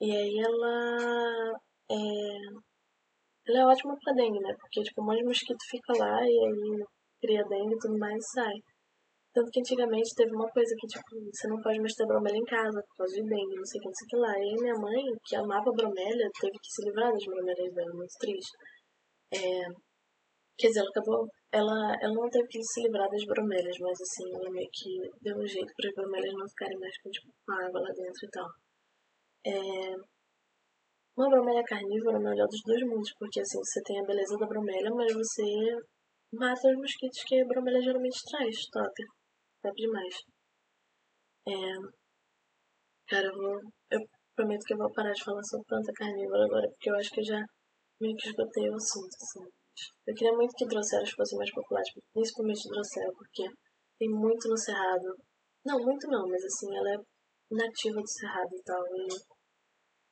[0.00, 1.52] E aí ela.
[1.90, 1.96] É,
[3.48, 4.54] ela é ótima pra dengue, né?
[4.60, 6.84] Porque, tipo, um monte de mosquito fica lá e aí
[7.20, 8.54] cria dengue e tudo mais e sai.
[9.32, 12.44] Tanto que antigamente teve uma coisa que, tipo, você não pode mais ter bromélia em
[12.44, 14.32] casa por causa de dengue, não sei o que, não sei o que lá.
[14.38, 18.14] E aí minha mãe, que amava bromélia, teve que se livrar das bromélias dela, muito
[18.18, 18.56] triste.
[19.32, 19.38] É,
[20.58, 21.26] quer dizer, ela acabou.
[21.58, 24.90] Ela, ela não teve que se livrar das bromélias, mas assim, ela meio que
[25.22, 28.30] deu um jeito para as bromélias não ficarem mais com, tipo, água lá dentro e
[28.30, 28.48] tal.
[29.46, 29.94] É,
[31.16, 34.46] uma bromélia carnívora é melhor dos dois mundos, porque assim, você tem a beleza da
[34.46, 35.44] bromélia, mas você
[36.32, 38.94] mata os mosquitos que a bromélia geralmente traz, top
[39.62, 40.14] top demais.
[41.48, 41.52] É,
[43.08, 44.00] cara, eu, vou, eu
[44.36, 47.20] prometo que eu vou parar de falar sobre planta carnívora agora, porque eu acho que
[47.20, 47.40] eu já
[48.00, 49.55] meio que esgotei o assunto, assim.
[50.06, 53.44] Eu queria muito que Drosseras fosse mais popular, tipo, principalmente Drossera, porque
[53.98, 55.14] tem muito no Cerrado.
[55.64, 56.98] Não, muito não, mas assim, ela é
[57.50, 58.82] nativa do Cerrado e tal.
[58.86, 59.08] E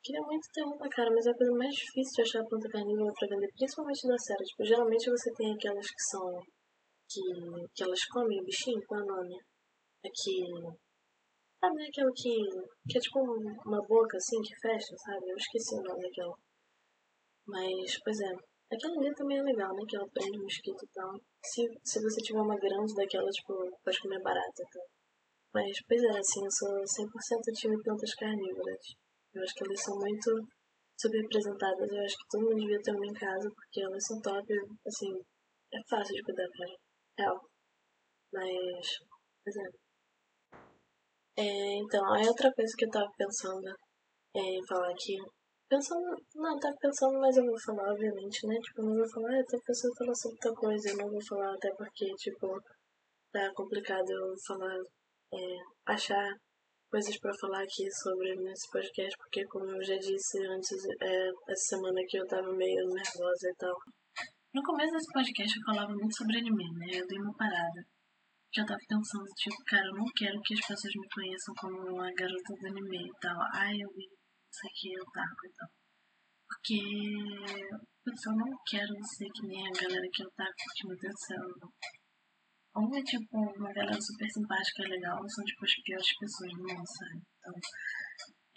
[0.03, 3.13] queria muito ter uma, cara, mas é a coisa mais difícil de achar planta carnívora
[3.17, 4.43] pra vender, principalmente Drossera.
[4.43, 6.41] Tipo, geralmente você tem aquelas que são
[7.09, 7.21] que,
[7.73, 9.35] que elas comem o bichinho, é o nome?
[10.03, 10.35] É que.
[11.59, 11.87] Sabe, né?
[11.87, 12.35] Aquela que.
[12.89, 15.29] que é tipo uma boca assim que fecha, sabe?
[15.29, 16.35] Eu esqueci o nome daquela.
[17.47, 18.54] Mas, pois é.
[18.71, 19.83] Aquela ali também é legal, né?
[19.87, 21.13] Que ela prende mosquito e tal.
[21.43, 24.85] Se, se você tiver uma grande daquela, tipo, pode comer barata e tal.
[25.53, 28.83] Mas, pois é, assim, eu sou 100% time plantas carnívoras.
[29.33, 30.29] Eu acho que elas são muito
[30.99, 31.91] subrepresentadas.
[31.91, 34.47] Eu acho que todo mundo devia ter uma em casa, porque elas são top,
[34.85, 35.13] assim,
[35.73, 36.65] é fácil de cuidar pra
[37.19, 37.39] real.
[38.33, 38.99] Mas,
[39.43, 39.79] por exemplo.
[41.37, 43.69] É, então, aí outra coisa que eu tava pensando
[44.35, 45.15] é, em falar aqui.
[45.67, 48.55] Pensando, não, tava pensando, mas eu vou falar, obviamente, né?
[48.61, 51.25] Tipo, não vou falar, ah, eu tô pensando falar sobre outra coisa, eu não vou
[51.25, 52.61] falar até porque, tipo,
[53.31, 54.77] tá complicado eu falar,
[55.33, 56.29] é, achar
[56.91, 61.75] coisas para falar aqui sobre nesse podcast, porque como eu já disse antes, é, essa
[61.75, 63.75] semana aqui eu tava meio nervosa e tal.
[64.53, 66.87] No começo desse podcast eu falava muito sobre anime, né?
[66.93, 67.81] Eu dei uma parada.
[68.53, 71.75] Que eu tava pensando, tipo, cara, eu não quero que as pessoas me conheçam como
[71.89, 73.35] uma garota do anime e tal.
[73.51, 74.07] Ai, eu vi
[74.55, 75.69] isso aqui, eu taco e tal.
[76.47, 76.79] Porque,
[78.03, 81.13] putz, eu não quero ser que nem a galera que eu taco, porque, meu Deus
[81.13, 81.43] do céu.
[82.75, 86.51] Ou é, tipo, uma galera super simpática e legal, ou são, tipo, as piores pessoas
[86.51, 87.19] do mundo, sabe?
[87.35, 87.55] Então,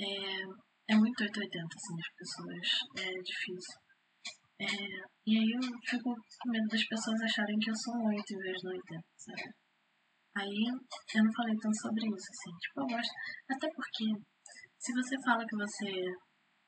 [0.01, 2.67] é, é muito 880, assim, as pessoas.
[2.99, 3.79] É difícil.
[4.61, 4.67] É,
[5.27, 8.39] e aí eu fico com medo das pessoas acharem que eu sou um 8 em
[8.43, 9.55] vez de 80, sabe?
[10.35, 10.65] Aí
[11.15, 12.53] eu não falei tanto sobre isso, assim.
[12.59, 13.15] Tipo, eu gosto.
[13.51, 14.05] Até porque,
[14.79, 15.91] se você fala que você.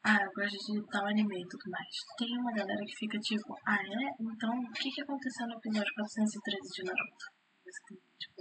[0.03, 1.94] Ah, eu gosto de tal anime e tudo mais.
[2.18, 4.05] Tem uma galera que fica tipo, ah, é?
[4.18, 7.27] Então, o que, que aconteceu no episódio 413 de Naruto?
[7.62, 8.40] Você tem, tipo,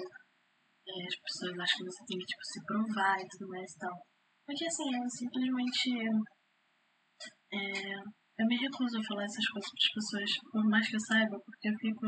[0.87, 3.77] é, as pessoas acham que você tem que, tipo, se provar e tudo mais e
[3.77, 3.95] tal.
[4.47, 5.87] Porque, assim, eu simplesmente.
[7.51, 7.93] É,
[8.39, 11.35] eu me recuso a falar essas coisas para as pessoas, por mais que eu saiba,
[11.43, 12.07] porque eu fico.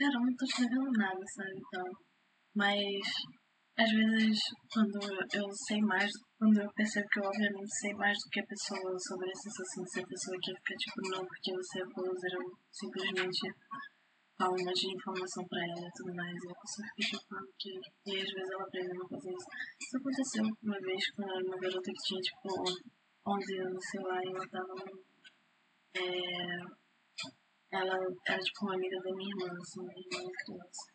[0.00, 0.64] Cara, eu não tô te
[0.98, 1.52] nada, sabe?
[1.54, 1.86] Então.
[2.56, 3.04] Mas.
[3.72, 8.28] Às vezes, quando eu sei mais, quando eu percebo que eu obviamente sei mais do
[8.28, 11.56] que a pessoa sobre a sensação de ser a pessoa que fica tipo, não, porque
[11.56, 13.48] você é poser, eu simplesmente
[14.36, 16.36] falo um monte de informação pra ela e tudo mais.
[16.36, 17.72] E a pessoa fica chocando que.
[17.72, 19.48] E às vezes ela aprende a não fazer isso.
[19.80, 22.48] Isso aconteceu uma vez com uma garota que tinha tipo
[23.24, 24.74] 11 anos, sei lá, e ela tava.
[25.96, 26.60] É,
[27.72, 27.96] ela
[28.28, 30.91] era tipo uma amiga da minha irmã, assim, minha irmã criança.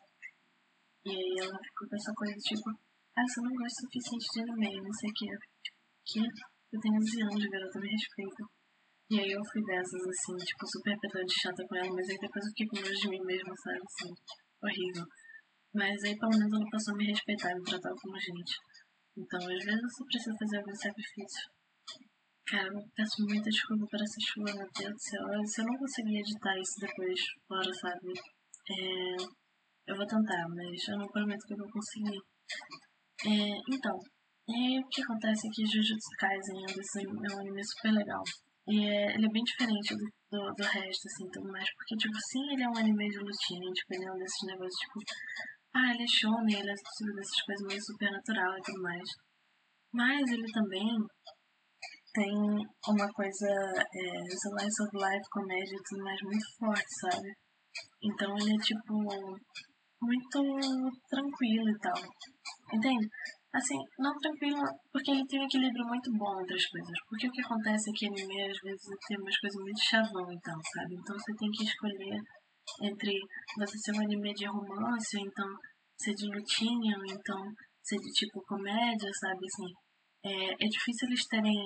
[1.08, 2.68] E aí ela ficou com essa coisa tipo,
[3.16, 5.28] ah, você não gosta o suficiente de anime, não sei o que.
[6.04, 6.20] Que?
[6.20, 8.42] Eu tenho 11 anos, garota, me respeita.
[9.08, 12.44] E aí eu fui dessas, assim, tipo, super pedante chata com ela, mas aí depois
[12.44, 14.12] eu fiquei com medo de mim mesma, sabe, assim,
[14.60, 15.06] horrível.
[15.72, 18.54] Mas aí pelo menos ela passou a me respeitar, me tratar como gente.
[19.16, 21.44] Então, às vezes você precisa fazer algum sacrifício.
[22.48, 25.24] Cara, eu peço muita desculpa por essa chuva, meu Deus do céu.
[25.44, 28.12] Se eu não conseguir editar isso depois, fora, sabe?
[28.12, 29.47] É...
[29.88, 32.20] Eu vou tentar, mas eu não prometo que eu vou conseguir.
[33.24, 33.56] É...
[33.72, 33.96] Então,
[34.48, 38.22] e o que acontece é que Jujutsu Kaisen é um anime super legal.
[38.68, 41.68] E é, ele é bem diferente do, do, do, resto, assim, tudo mais.
[41.76, 44.80] Porque, tipo, sim, ele é um anime de lutinha, tipo, ele é um desses negócios,
[44.80, 45.00] tipo...
[45.72, 49.08] Ah, ele é shonen, ele é tudo dessas coisas meio supernatural e tudo mais.
[49.92, 50.88] Mas ele também
[52.12, 52.32] tem
[52.88, 57.28] uma coisa, é, slice of life, comédia e tudo mais muito forte, sabe?
[58.02, 58.94] Então ele é, tipo,
[60.00, 60.38] muito
[61.08, 61.98] tranquilo e tal.
[62.72, 63.08] Entende?
[63.52, 66.98] Assim, não tranquilo, porque ele tem um equilíbrio muito bom entre as coisas.
[67.08, 70.40] Porque o que acontece é que anime às vezes tem umas coisas muito chavão e
[70.40, 70.94] tal, sabe?
[70.94, 72.20] Então você tem que escolher
[72.82, 73.18] entre
[73.56, 75.48] você ser um anime de romance, ou então
[75.96, 77.40] ser de lutinha, ou então
[77.82, 79.40] ser de tipo comédia, sabe?
[79.46, 79.72] Assim,
[80.24, 81.56] é, é difícil eles terem.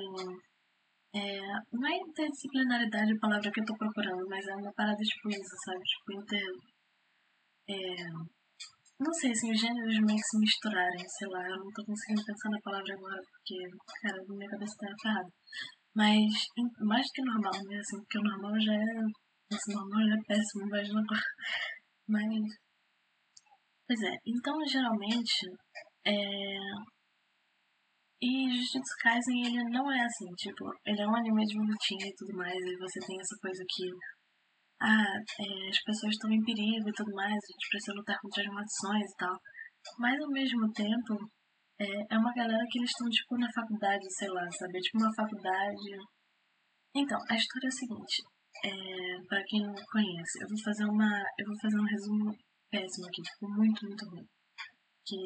[1.14, 1.40] É,
[1.72, 5.56] não é interdisciplinaridade a palavra que eu tô procurando, mas é uma parada tipo isso,
[5.64, 5.80] sabe?
[5.80, 6.71] Tipo, inter.
[7.68, 7.74] É,
[9.02, 12.24] não sei, assim, os gêneros meio que se misturarem, sei lá, eu não tô conseguindo
[12.24, 13.58] pensar na palavra agora, porque,
[14.00, 15.30] cara, minha cabeça tá ferrada.
[15.94, 16.30] Mas,
[16.80, 18.94] mais do que normal, né, assim, porque o normal já é.
[19.52, 21.20] Esse normal já é péssimo, imagina agora.
[22.08, 22.28] Mas.
[23.86, 25.46] Pois é, então, geralmente.
[26.06, 26.12] É...
[28.22, 32.14] E Jujutsu Kaisen, ele não é assim, tipo, ele é um anime de lutinha e
[32.16, 33.90] tudo mais, e você tem essa coisa que
[34.82, 38.42] ah, é, as pessoas estão em perigo e tudo mais, a gente precisa lutar contra
[38.42, 39.36] as maldições e tal.
[39.98, 41.14] Mas ao mesmo tempo,
[41.78, 44.78] é, é uma galera que eles estão tipo na faculdade, sei lá, sabe?
[44.78, 45.90] É tipo uma faculdade.
[46.94, 48.16] Então, a história é a seguinte,
[48.64, 48.70] é,
[49.28, 51.10] para quem não conhece, eu vou fazer uma.
[51.38, 52.36] Eu vou fazer um resumo
[52.70, 54.26] péssimo aqui, tipo, muito, muito ruim.
[55.06, 55.16] Que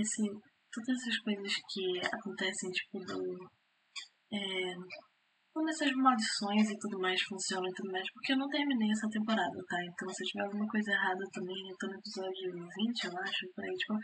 [0.00, 0.22] esse.
[0.72, 3.20] Todas essas coisas que acontecem, tipo, do.
[4.32, 4.74] É,
[5.54, 9.08] como essas maldições e tudo mais funcionam e tudo mais, porque eu não terminei essa
[9.08, 9.78] temporada, tá?
[9.86, 13.64] Então se tiver alguma coisa errada também, eu tô no episódio 20, eu acho, por
[13.64, 13.94] aí, tipo,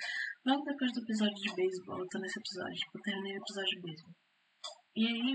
[0.46, 3.70] logo depois do episódio de beisebol, eu tô nesse episódio, tipo, eu terminei o episódio
[3.74, 4.14] de beisebol.
[4.94, 5.30] E aí,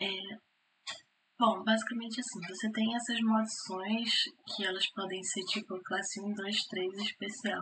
[0.00, 0.46] é...
[1.38, 4.08] Bom, basicamente assim, você tem essas maldições
[4.48, 7.60] que elas podem ser tipo classe 1, 2, 3 especial.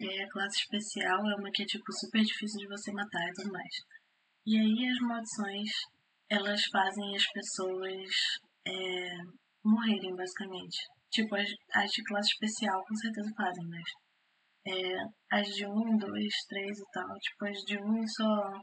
[0.00, 3.28] E aí a classe especial é uma que é tipo super difícil de você matar
[3.28, 3.74] e tudo mais.
[4.46, 5.68] E aí as maldições
[6.32, 8.08] elas fazem as pessoas
[8.66, 9.16] é,
[9.62, 10.78] morrerem, basicamente.
[11.10, 13.84] Tipo, as, as de classe especial com certeza fazem, mas
[14.66, 14.96] é,
[15.30, 18.60] as de 1, 2, 3 e tal, tipo, as de 1 só,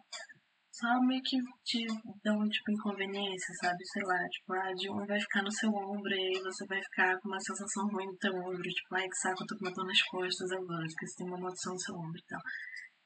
[0.72, 1.86] só meio que te
[2.24, 3.86] dão, tipo, inconveniência, sabe?
[3.86, 6.82] Sei lá, tipo, a de 1 vai ficar no seu ombro e aí você vai
[6.82, 9.66] ficar com uma sensação ruim no teu ombro, tipo, ai que saco, eu tô com
[9.66, 12.42] uma dor nas costas agora, porque você tem uma maldição no seu ombro e tal.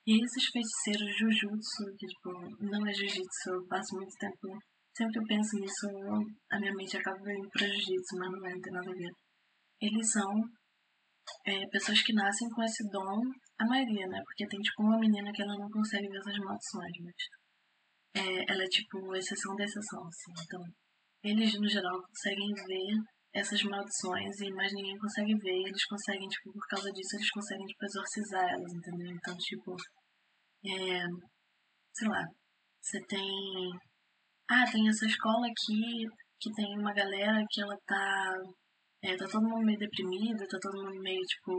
[0.05, 4.59] E esses feiticeiros Jujutsu, que tipo, não é Jiu-Jitsu, eu passo muito tempo.
[4.95, 5.87] Sempre que eu penso nisso,
[6.51, 9.11] a minha mente acaba indo pra Jiu-Jitsu, mas não, é, não tem nada a ver.
[9.81, 10.29] Eles são
[11.47, 13.19] é, pessoas que nascem com esse dom,
[13.59, 14.19] a maioria, né?
[14.25, 18.63] Porque tem tipo uma menina que ela não consegue ver essas maldições, mas é, ela
[18.63, 20.33] é tipo exceção da exceção, assim.
[20.43, 20.61] Então,
[21.23, 22.99] eles no geral conseguem ver
[23.33, 25.57] essas maldições e mais ninguém consegue ver.
[25.57, 29.11] E eles conseguem, tipo, por causa disso, eles conseguem, tipo, exorcizar elas, entendeu?
[29.11, 29.75] Então, tipo,
[30.65, 31.03] é,
[31.93, 32.23] sei lá,
[32.81, 33.71] você tem.
[34.49, 36.05] Ah, tem essa escola aqui
[36.39, 38.33] que tem uma galera que ela tá.
[39.03, 41.51] É, tá todo mundo meio deprimido, tá todo mundo meio, tipo,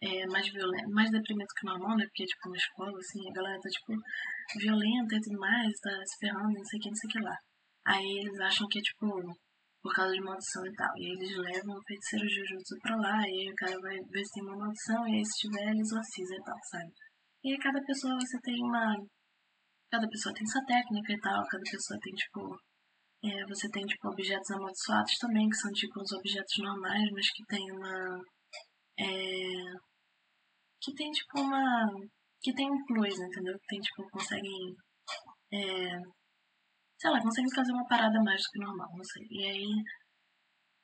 [0.00, 2.04] é, mais violento, mais deprimido que normal, né?
[2.06, 3.92] Porque, tipo, na escola, assim, a galera tá, tipo,
[4.58, 7.20] violenta e tudo mais, tá se ferrando, não sei o que, não sei o que
[7.20, 7.36] lá.
[7.86, 9.06] Aí eles acham que é, tipo,
[9.88, 10.92] por causa de maldição e tal.
[10.98, 14.24] E aí eles levam o feiticeiro Jujutsu pra lá, e aí o cara vai ver
[14.24, 16.92] se tem uma maldição, e aí se tiver, ele exorciza e tal, sabe?
[17.44, 18.96] E aí cada pessoa você tem uma.
[19.90, 22.40] Cada pessoa tem sua técnica e tal, cada pessoa tem, tipo.
[23.24, 27.44] É, você tem, tipo, objetos amaldiçoados também, que são, tipo, os objetos normais, mas que
[27.46, 28.20] tem uma.
[29.00, 29.08] É,
[30.82, 31.86] que tem, tipo, uma.
[32.42, 33.54] Que tem um plus, entendeu?
[33.58, 34.76] Que tem, tipo, conseguem.
[35.52, 36.17] É,
[36.98, 39.26] sei lá, conseguem fazer uma parada mais do que normal, não sei.
[39.30, 39.84] E aí.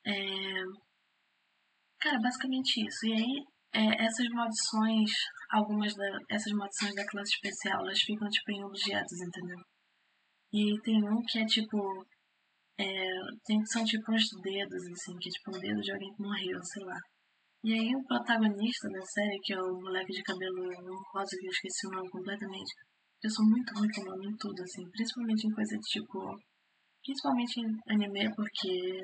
[0.07, 0.63] É...
[1.99, 3.05] Cara, basicamente isso.
[3.07, 5.11] E aí, é, essas maldições,
[5.51, 9.59] algumas da, essas maldições da classe especial, elas ficam tipo em objetos, entendeu?
[10.53, 12.05] E tem um que é tipo.
[12.77, 12.85] É,
[13.45, 16.63] tem, são tipo uns dedos, assim, que é tipo um dedo de alguém que morreu,
[16.63, 16.97] sei lá.
[17.63, 20.71] E aí o protagonista da série, que é o moleque de cabelo
[21.13, 22.73] rosa, que eu esqueci o nome completamente.
[23.25, 26.39] Eu sou muito ruim nome em tudo, assim, principalmente em coisa de tipo.
[27.03, 29.01] Principalmente em anime, porque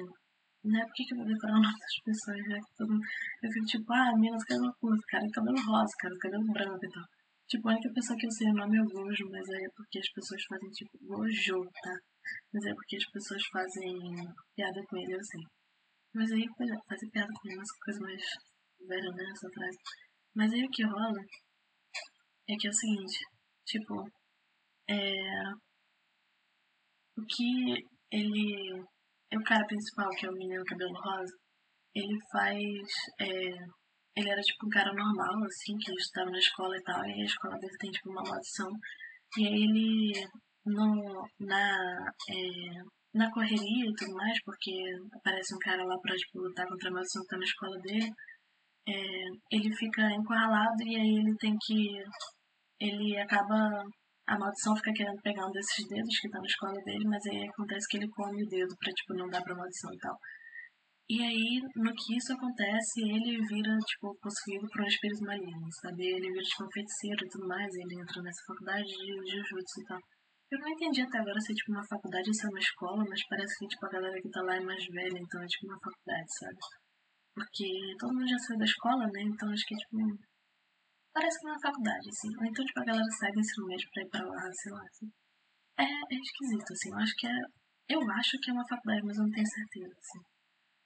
[0.64, 0.86] né?
[0.86, 2.94] Por que, que eu vou decorar o nome das pessoas, que todo.
[3.42, 7.04] Eu fico tipo, ah, menos cabelo curto, cara, cabelo rosa, cara, cabelo branco e tal.
[7.50, 9.98] Tipo, a única pessoa que eu sei o nome é Gojo, mas aí é porque
[9.98, 11.94] as pessoas fazem tipo Gojo, tá?
[12.54, 13.98] Mas é porque as pessoas fazem
[14.56, 15.42] piada com ele, eu sei.
[16.14, 16.46] Mas aí,
[16.88, 18.24] fazer piada com ele é uma coisa mais
[18.88, 19.78] velha, né, essa frase.
[20.36, 21.22] Mas aí o que rola
[22.48, 23.20] é que é o seguinte,
[23.66, 24.04] tipo,
[24.90, 25.04] é...
[27.18, 28.84] O que ele
[29.32, 31.34] e o cara principal, que é o menino cabelo rosa,
[31.96, 32.60] ele faz.
[33.22, 33.28] É,
[34.18, 37.26] ele era tipo um cara normal, assim, que estava na escola e tal, e a
[37.26, 38.70] escola dele tem tipo uma maldição.
[39.38, 40.28] E aí ele,
[40.66, 44.74] no, na, é, na correria e tudo mais, porque
[45.14, 48.12] aparece um cara lá pra tipo, lutar contra a maldição que tá na escola dele,
[48.90, 48.96] é,
[49.56, 52.04] ele fica encurralado e aí ele tem que.
[52.82, 53.86] Ele acaba
[54.28, 57.48] a maldição fica querendo pegar um desses dedos que tá na escola dele, mas aí
[57.48, 60.16] acontece que ele come o dedo pra, tipo, não dar pra maldição e tal.
[61.10, 66.06] E aí, no que isso acontece, ele vira, tipo, possuído por um espírito maligno, sabe?
[66.08, 69.86] Ele vira, tipo, um feiticeiro e tudo mais, ele entra nessa faculdade de Jujutsu e
[69.86, 70.00] tal.
[70.52, 73.04] Eu não entendi até agora se é, tipo, uma faculdade ou se é uma escola,
[73.10, 75.68] mas parece que, tipo, a galera que tá lá é mais velha, então é, tipo,
[75.68, 76.60] uma faculdade, sabe?
[77.36, 77.68] Porque
[78.00, 79.22] todo mundo já saiu da escola, né?
[79.24, 79.98] Então acho que tipo,
[81.14, 82.30] Parece que uma faculdade, assim.
[82.38, 84.82] Ou então, tipo, a galera sai do ensino médio pra ir pra lá, sei lá,
[84.82, 85.08] assim.
[85.78, 86.90] É, é esquisito, assim.
[86.92, 87.40] Eu acho que é.
[87.90, 90.22] Eu acho que é uma faculdade, mas eu não tenho certeza, assim.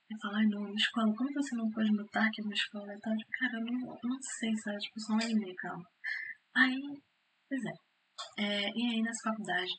[0.10, 2.94] E falar, ai, não, uma escola, como você não pode notar que é uma escola
[2.94, 3.16] e tal?
[3.18, 4.78] Tipo, cara, eu não, não sei, sabe?
[4.80, 5.86] Tipo, só um anime, calma.
[6.56, 6.82] Aí,
[7.50, 8.44] pois é.
[8.44, 8.70] é.
[8.70, 9.74] E aí, nessa faculdade,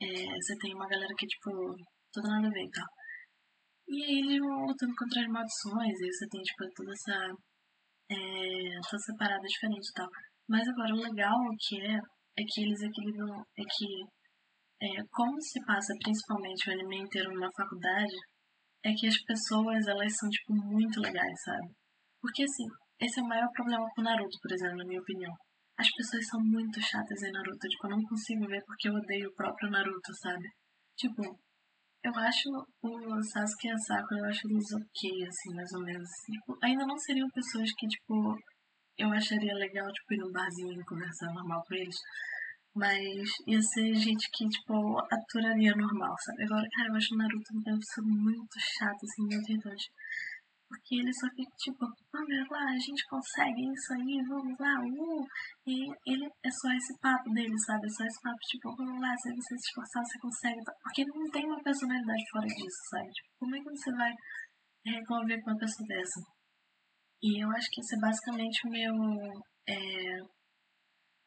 [0.00, 0.06] é,
[0.40, 1.50] você tem uma galera que, tipo,
[2.12, 2.86] tudo nada a ver e tal.
[3.88, 7.34] E aí eles vão lutando contra as maldições, e você tem, tipo, toda essa
[8.10, 10.08] é, são separadas diferente e tal.
[10.48, 13.86] Mas agora o legal que é, é que eles equilibram, é que
[14.80, 18.14] é, como se passa principalmente o anime inteiro numa faculdade,
[18.84, 21.68] é que as pessoas, elas são, tipo, muito legais, sabe?
[22.20, 22.64] Porque, assim,
[23.00, 25.32] esse é o maior problema com Naruto, por exemplo, na minha opinião.
[25.76, 29.28] As pessoas são muito chatas em Naruto, tipo, eu não consigo ver porque eu odeio
[29.28, 30.48] o próprio Naruto, sabe?
[30.96, 31.22] Tipo,
[32.04, 32.48] eu acho
[32.82, 36.08] o Sasuke e a Sakura, eu acho eles ok, assim, mais ou menos.
[36.30, 38.36] Tipo, ainda não seriam pessoas que, tipo,
[38.98, 41.96] eu acharia legal, tipo, ir num barzinho e conversar normal com eles.
[42.74, 46.44] Mas ia ser gente que, tipo, aturaria normal, sabe?
[46.44, 49.90] Agora, cara, eu acho o Naruto uma pessoa muito chata, assim, muito irritante.
[50.68, 51.80] Porque ele só fica tipo,
[52.12, 55.24] vamos lá, a gente consegue isso aí, vamos lá, uh!
[55.66, 57.86] E ele é só esse papo dele, sabe?
[57.86, 60.60] É só esse papo, tipo, vamos lá, se você se esforçar, você consegue.
[60.82, 63.08] Porque não tem uma personalidade fora disso, sabe?
[63.08, 64.12] Tipo, como é que você vai
[65.06, 66.20] conviver com uma pessoa dessa?
[67.22, 68.94] E eu acho que esse é basicamente o meu.
[69.66, 70.20] É,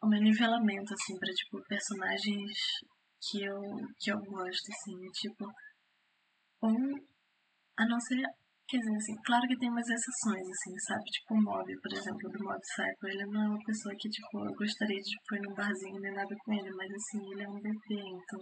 [0.04, 2.54] o meu nivelamento, assim, pra, tipo, personagens
[3.22, 3.60] que eu,
[4.00, 4.98] que eu gosto, assim.
[5.14, 5.46] Tipo,
[6.64, 6.94] um,
[7.78, 8.24] a não ser
[8.72, 11.04] Quer dizer, assim, claro que tem umas exceções, assim, sabe?
[11.12, 13.04] Tipo o Mob, por exemplo, do Mob Psycho.
[13.04, 16.14] Ele não é uma pessoa que, tipo, eu gostaria de tipo, ir num barzinho nem
[16.16, 18.40] nada com ele, mas, assim, ele é um bebê, então...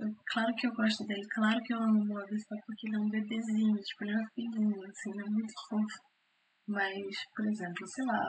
[0.00, 2.96] Eu, claro que eu gosto dele, claro que eu amo o Mob só porque ele
[2.96, 6.00] é um bebezinho, tipo, ele é um filhinho, assim, ele é muito fofo.
[6.66, 8.24] Mas, por exemplo, sei lá...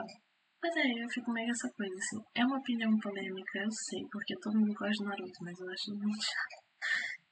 [0.60, 2.20] Mas é, eu fico meio essa coisa, assim.
[2.36, 5.96] É uma opinião polêmica, eu sei, porque todo mundo gosta de Naruto, mas eu acho
[5.96, 6.65] muito chato.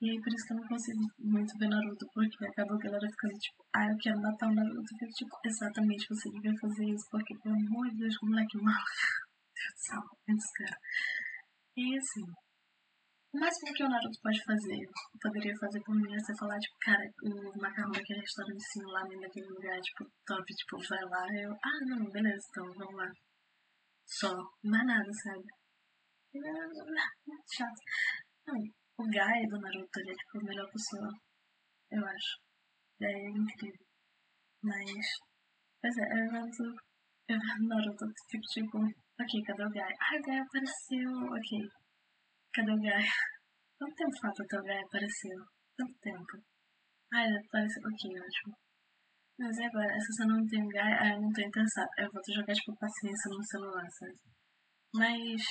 [0.04, 3.08] E aí por isso que eu não consigo muito ver Naruto, porque acabou a galera
[3.08, 4.76] ficando tipo, ah, eu quero matar o Naruto.
[4.76, 8.58] Eu fico tipo, exatamente, você devia fazer isso, porque pelo amor de Deus, que moleque
[8.60, 8.84] mal.
[9.56, 10.76] Deus do céu, muito cara.
[11.78, 12.26] E assim,
[13.32, 14.80] o máximo que o Naruto pode fazer,
[15.22, 19.48] poderia fazer por mim, é você falar, tipo, cara, o macarrão daquele restaurantezinho lá naquele
[19.56, 23.08] lugar, tipo, top, tipo, vai lá, eu, ah, não, beleza, então, vamos lá.
[24.04, 25.48] Só, mais nada, sabe?
[27.56, 27.80] Chato.
[28.46, 31.10] Não, o Guy do Naruto, ele é tipo a melhor pessoa.
[31.90, 32.32] Eu acho.
[33.00, 33.86] Guy é incrível.
[34.62, 35.06] Mas.
[35.80, 36.64] Pois é, eu vendo.
[37.28, 39.82] Eu vendo Naruto, tipo, tipo, ok, cadê o Guy?
[39.82, 41.50] Ah, o Guy apareceu, ok.
[42.54, 43.04] Cadê o Guy?
[43.78, 45.38] Quanto tempo falta até o Guy apareceu?
[45.76, 46.34] Quanto tempo?
[47.12, 48.54] Ah, ele apareceu, ok, ótimo.
[49.38, 49.90] Mas e agora?
[49.96, 50.92] Essa cena não tem Guy?
[51.02, 51.90] Ah, eu não tô interessado.
[51.98, 54.18] Eu vou jogar, tipo, paciência no celular, sabe?
[54.94, 55.42] Mas.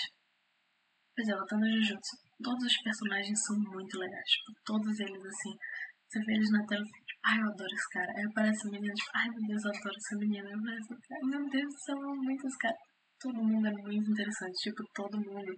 [1.15, 4.29] Pois é, voltando ao Jujutsu todos os personagens são muito legais.
[4.29, 5.53] Tipo, todos eles, assim,
[6.13, 8.11] você vê eles na tela, tipo, ai, eu adoro esse cara.
[8.15, 10.49] Aí aparece a menina, tipo, ai meu Deus, eu adoro essa menina.
[10.49, 12.77] Eu penso, meu Deus do céu, eu amo muito esse cara.
[13.19, 15.51] Todo mundo é muito interessante, tipo, todo mundo.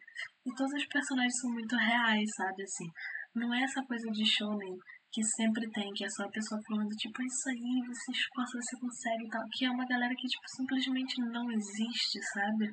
[0.45, 2.87] E todos os personagens são muito reais, sabe, assim.
[3.35, 4.77] Não é essa coisa de shonen
[5.11, 8.59] que sempre tem, que é só a pessoa falando, tipo, é isso aí, você esforça,
[8.61, 9.43] você consegue e tal.
[9.51, 12.69] Que é uma galera que, tipo, simplesmente não existe, sabe?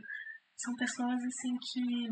[0.56, 2.06] São pessoas, assim, que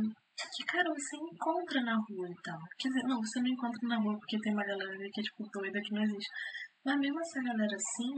[0.57, 2.59] que, cara, você encontra na rua e tal.
[2.79, 5.49] Quer dizer, não, você não encontra na rua porque tem uma galera que é, tipo,
[5.53, 6.31] doida que não existe.
[6.85, 8.15] Mas mesmo essa galera assim,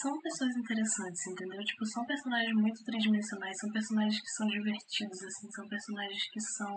[0.00, 1.60] são pessoas interessantes, entendeu?
[1.64, 6.74] Tipo, são personagens muito tridimensionais, são personagens que são divertidos, assim, são personagens que são.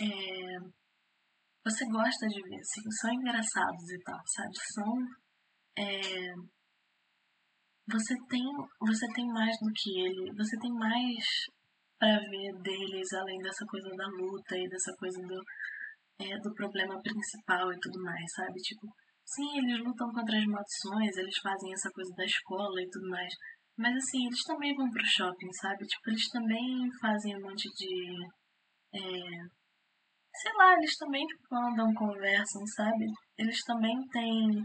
[0.00, 0.58] É...
[1.64, 4.54] Você gosta de ver, assim, são engraçados e tal, sabe?
[4.74, 4.92] São.
[5.78, 6.56] É...
[7.88, 8.42] Você tem,
[8.80, 11.24] você tem mais do que ele, você tem mais
[11.98, 15.42] para ver deles, além dessa coisa da luta e dessa coisa do,
[16.20, 18.58] é, do problema principal e tudo mais, sabe?
[18.60, 18.86] Tipo,
[19.24, 23.32] sim, eles lutam contra as maldições, eles fazem essa coisa da escola e tudo mais.
[23.78, 25.84] Mas assim, eles também vão pro shopping, sabe?
[25.86, 28.26] Tipo, eles também fazem um monte de.
[28.94, 29.00] É,
[30.34, 33.06] sei lá, eles também tipo, andam, conversam, sabe?
[33.38, 34.64] Eles também têm.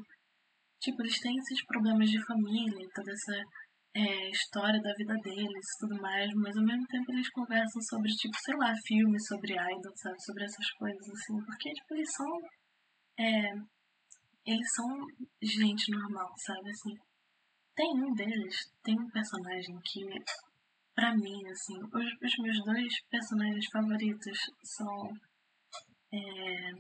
[0.80, 3.44] Tipo, eles têm esses problemas de família, toda essa
[3.94, 8.10] é, história da vida deles e tudo mais, mas ao mesmo tempo eles conversam sobre,
[8.12, 10.24] tipo, sei lá, filmes sobre idol, sabe?
[10.24, 12.28] Sobre essas coisas, assim, porque, tipo, eles são.
[13.20, 13.52] É,
[14.46, 14.88] eles são
[15.42, 16.70] gente normal, sabe?
[16.70, 16.96] Assim,
[17.76, 20.06] tem um deles, tem um personagem que,
[20.96, 25.10] pra mim, assim, os, os meus dois personagens favoritos são.
[26.14, 26.72] É,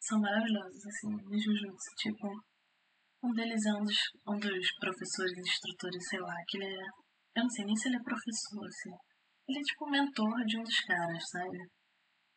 [0.00, 2.28] são maravilhosos, assim, em Jujutsu, tipo
[3.22, 3.98] um deles é um dos,
[4.28, 6.84] um dos professores, instrutores, sei lá, que ele é.
[7.36, 8.92] Eu não sei nem se ele é professor, assim.
[9.48, 11.58] Ele é tipo mentor de um dos caras, sabe?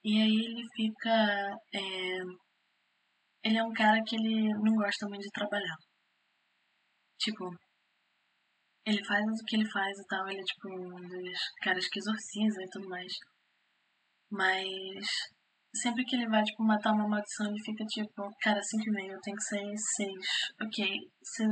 [0.04, 1.56] E aí ele fica.
[1.74, 2.20] É,
[3.44, 5.78] ele é um cara que ele não gosta muito de trabalhar.
[7.20, 7.50] Tipo,
[8.86, 12.00] ele faz o que ele faz e tal, ele é tipo um dos caras que
[12.00, 13.14] exorciza e tudo mais.
[14.32, 15.08] Mas
[15.74, 19.14] sempre que ele vai, tipo, matar uma maldição, ele fica tipo, cara, 5 e meio,
[19.14, 20.10] eu tenho que sair 6.
[20.62, 20.86] Ok,
[21.24, 21.44] se,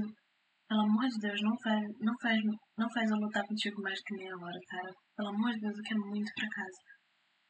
[0.68, 2.40] pelo amor de Deus, não faz, não faz,
[2.78, 4.92] não faz eu lutar contigo mais que meia hora, cara.
[5.16, 6.80] Pelo amor de Deus, eu quero muito pra casa.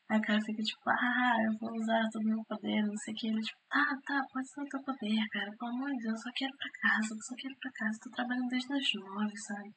[0.10, 3.14] Aí o cara fica tipo, ah, eu vou usar todo o meu poder, não sei
[3.14, 3.28] o que.
[3.28, 5.52] Ele tipo, tá, tá, pode ser o teu poder, cara.
[5.58, 8.00] Pelo amor de Deus, eu só quero pra casa, eu só quero pra casa.
[8.02, 9.70] Tô trabalhando desde as nove, sabe?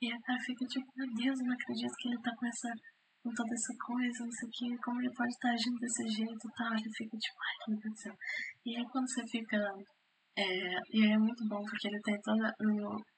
[0.00, 2.46] E aí o cara fica tipo, meu Deus, eu não acredito que ele tá com
[2.46, 2.70] essa
[3.22, 6.44] com toda essa coisa, não sei o que, como ele pode estar agindo desse jeito
[6.46, 6.72] e tal.
[6.72, 8.14] Ele fica tipo, ai, meu Deus do céu.
[8.66, 9.58] E aí quando você fica.
[10.36, 10.44] É,
[10.94, 12.54] e aí é muito bom porque ele tem toda.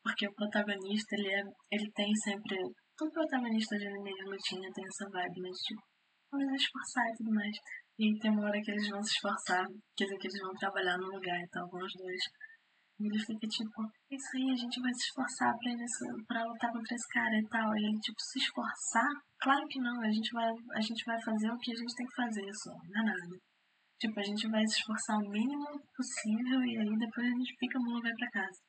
[0.03, 2.57] Porque o protagonista, ele, é, ele tem sempre.
[2.96, 5.51] Todo protagonista de anime de lutinha tem essa vibe, né?
[5.51, 5.82] Tipo,
[6.32, 7.57] vamos esforçar e tudo mais.
[7.98, 10.96] E tem uma hora que eles vão se esforçar, quer dizer que eles vão trabalhar
[10.96, 12.22] no lugar, então os dois.
[13.01, 13.80] E ele fica tipo,
[14.12, 15.84] isso aí, a gente vai se esforçar pra, ele,
[16.28, 17.74] pra lutar contra esse cara e tal.
[17.74, 19.09] E ele, tipo, se esforçar?
[19.40, 22.07] Claro que não, a gente vai, a gente vai fazer o que a gente tem
[22.07, 23.36] que fazer só, não é nada.
[23.98, 25.64] Tipo, a gente vai se esforçar o mínimo
[25.96, 28.61] possível e aí depois a gente fica no vai pra casa.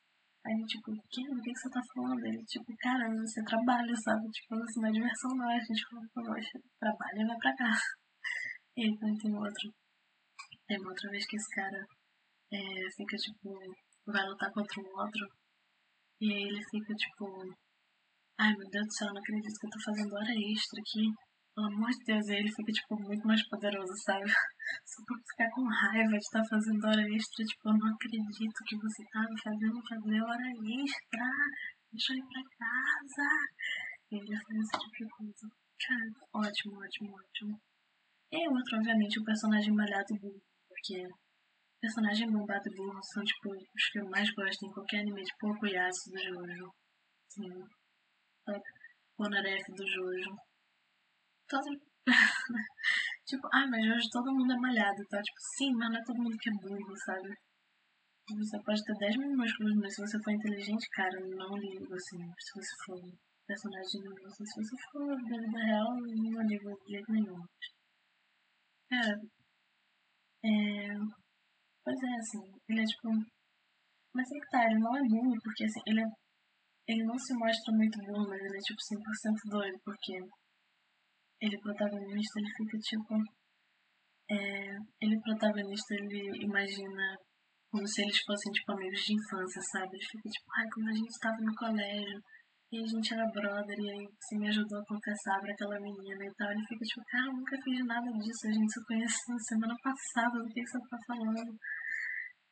[0.48, 2.26] Aí, tipo, que, o que, você tá falando?
[2.26, 4.28] Ele, tipo, cara, você trabalha, sabe?
[4.32, 5.50] Tipo, isso não é diversão não.
[5.50, 7.84] A gente poxa, trabalha e vai pra casa.
[8.78, 9.68] E aí também tem outro.
[10.66, 11.86] Tem uma outra vez que esse cara
[12.54, 12.60] é,
[12.96, 13.52] fica, tipo,
[14.06, 15.28] vai lutar contra um outro.
[16.22, 17.26] E aí ele fica tipo.
[18.40, 21.06] Ai meu Deus do céu, não acredito que eu tô fazendo hora extra aqui.
[21.54, 24.24] Pelo amor de Deus, e aí ele fica tipo muito mais poderoso, sabe?
[24.88, 28.58] Só por ficar com raiva de estar tá fazendo hora extra, tipo, eu não acredito
[28.66, 31.28] que você tá me fazendo fazer hora extra.
[31.92, 33.28] Deixa eu ir pra casa.
[34.12, 35.46] E ele faz esse tipo de coisa.
[35.82, 37.60] Cara, ótimo, ótimo, ótimo.
[38.32, 41.04] E outro, obviamente, o personagem malhado burro, porque
[41.82, 45.48] personagem bombado e burro são, tipo, os que eu mais gosto em qualquer anime, tipo
[45.48, 46.72] o Okuyasu do Jojo.
[47.30, 47.50] Sim.
[49.18, 50.36] O Onaref do Jojo.
[51.50, 51.70] Todo...
[53.26, 55.22] tipo, ah, mas hoje todo mundo é malhado, tá?
[55.22, 57.36] Tipo, sim, mas não é todo mundo que é burro, sabe?
[58.30, 62.18] Você pode ter 10 mil músculos, mas se você for inteligente, cara, não ligo, assim,
[62.40, 63.00] se você for
[63.48, 67.44] personagem, assim, se você for da vida real, não ligo de jeito nenhum.
[68.90, 69.20] Cara,
[70.44, 71.21] é...
[71.84, 73.10] Pois é, assim, ele é tipo.
[74.14, 76.08] Mas é que tá, ele não é burro, porque assim, ele é...
[76.88, 80.14] Ele não se mostra muito burro, mas ele é tipo 100% doido, porque
[81.42, 83.14] ele é protagonista, ele fica tipo.
[84.30, 84.78] É...
[85.02, 87.18] Ele é protagonista, ele imagina
[87.72, 89.96] como se eles fossem tipo amigos de infância, sabe?
[89.96, 92.22] Ele fica tipo, ai, quando a gente estava no colégio,
[92.72, 96.24] e a gente era brother, e aí você me ajudou a confessar pra aquela menina
[96.24, 96.52] e tal.
[96.52, 100.40] Ele fica tipo, cara, eu nunca fiz nada disso, a gente se conheceu semana passada,
[100.40, 101.52] do que, que você tá falando?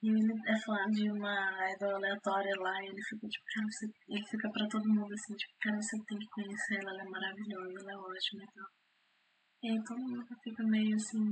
[0.03, 3.85] E ele é fã de uma idol aleatória lá, e ele fica, tipo, cara, você...
[4.09, 7.09] ele fica pra todo mundo assim, tipo, cara, você tem que conhecer ela, ela é
[7.09, 8.69] maravilhosa, ela é ótima e tal.
[9.63, 11.23] E aí todo mundo fica meio assim,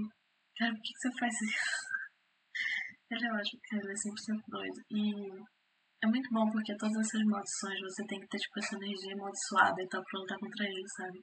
[0.55, 1.75] cara, por que, que você faz isso?
[3.11, 4.79] ele é ótimo, cara, ele é 100% doido.
[4.91, 5.56] E
[6.03, 9.81] é muito bom porque todas essas maldições você tem que ter, tipo, essa energia amaldiçoada
[9.81, 11.19] e tal pra lutar contra ele, sabe?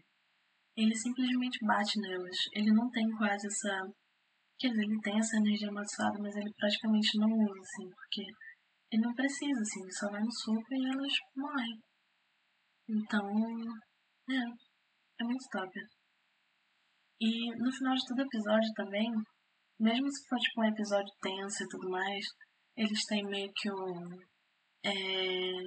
[0.76, 2.36] Ele simplesmente bate nelas.
[2.52, 3.86] Ele não tem quase essa
[4.58, 8.22] Quer dizer, ele tem essa energia amaldiçoada, mas ele praticamente não usa, assim, porque
[8.92, 11.80] ele não precisa, assim, ele só vai no soco e elas morrem.
[12.88, 13.26] Então,
[14.30, 14.42] é,
[15.20, 15.70] é muito top.
[17.20, 19.10] E no final de todo episódio também,
[19.80, 22.24] mesmo se for tipo um episódio tenso e tudo mais,
[22.76, 24.33] eles têm meio que um.
[24.84, 24.90] É,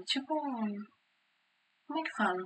[0.06, 0.34] tipo.
[1.88, 2.44] Como é que fala?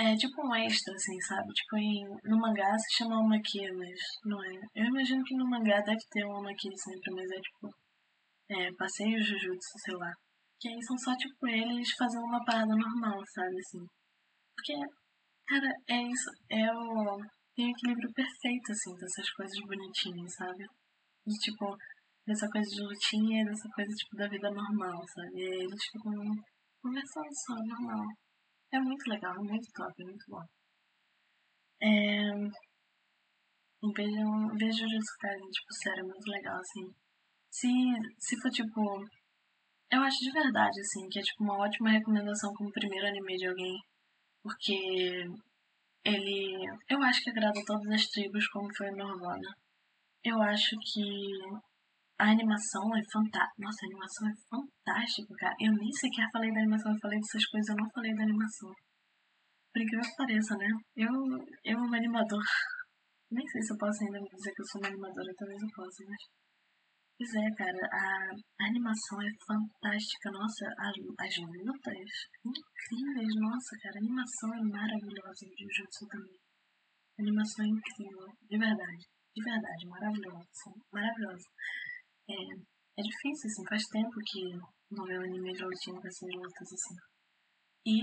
[0.00, 1.48] É tipo um extra, assim, sabe?
[1.52, 4.54] Tipo, em, no mangá se chama Omaki, mas não é.
[4.74, 7.68] Eu imagino que no mangá deve ter um Omaki sempre, mas é tipo.
[8.50, 10.12] É, passeio Jujutsu, sei lá.
[10.60, 13.56] Que aí são só, tipo, eles fazendo uma parada normal, sabe?
[13.58, 13.86] Assim.
[14.56, 14.74] Porque,
[15.48, 16.30] cara, é isso.
[16.50, 17.20] É o.
[17.54, 20.64] Tem o equilíbrio perfeito, assim, dessas coisas bonitinhas, sabe?
[21.26, 21.76] De tipo,
[22.28, 25.40] dessa coisa de lutinha dessa coisa, tipo, da vida normal, sabe?
[25.40, 26.12] E eles ficam
[26.82, 28.04] conversando só, normal.
[28.70, 30.44] É muito legal, muito top, muito bom.
[31.80, 32.30] É...
[33.96, 34.24] Vejo,
[34.58, 36.94] vejo Jujutsu Kaisen, tipo, sério, é muito legal, assim.
[37.50, 37.68] Se,
[38.18, 38.80] se for, tipo...
[39.90, 43.46] Eu acho de verdade, assim, que é, tipo, uma ótima recomendação como primeiro anime de
[43.48, 43.78] alguém.
[44.42, 45.24] Porque
[46.04, 46.66] ele...
[46.90, 49.50] Eu acho que agrada todas as tribos, como foi o Nirvana.
[50.24, 51.38] Eu acho que
[52.18, 53.62] a animação é fantástica.
[53.62, 55.54] Nossa, a animação é fantástica, cara.
[55.60, 58.70] Eu nem sequer falei da animação, eu falei dessas coisas, eu não falei da animação.
[59.72, 60.66] Por incrível que pareça, né?
[60.96, 61.12] Eu,
[61.62, 62.42] eu um animador.
[63.30, 66.02] Nem sei se eu posso ainda dizer que eu sou uma animadora, talvez eu possa,
[66.08, 66.22] mas.
[67.18, 68.04] Pois é, cara, a,
[68.34, 70.30] a animação é fantástica.
[70.32, 72.10] Nossa, as, as lutas
[72.42, 73.34] incríveis.
[73.38, 76.38] Nossa, cara, a animação é maravilhosa em Jujutsu também.
[77.18, 79.04] A animação é incrível, de verdade.
[79.34, 80.70] De verdade, maravilhosa.
[80.90, 81.46] Maravilhosa.
[82.28, 84.42] É, é difícil, assim, faz tempo que
[84.90, 86.96] não vê um anime de lutinha com essas lutas, assim.
[87.86, 87.98] E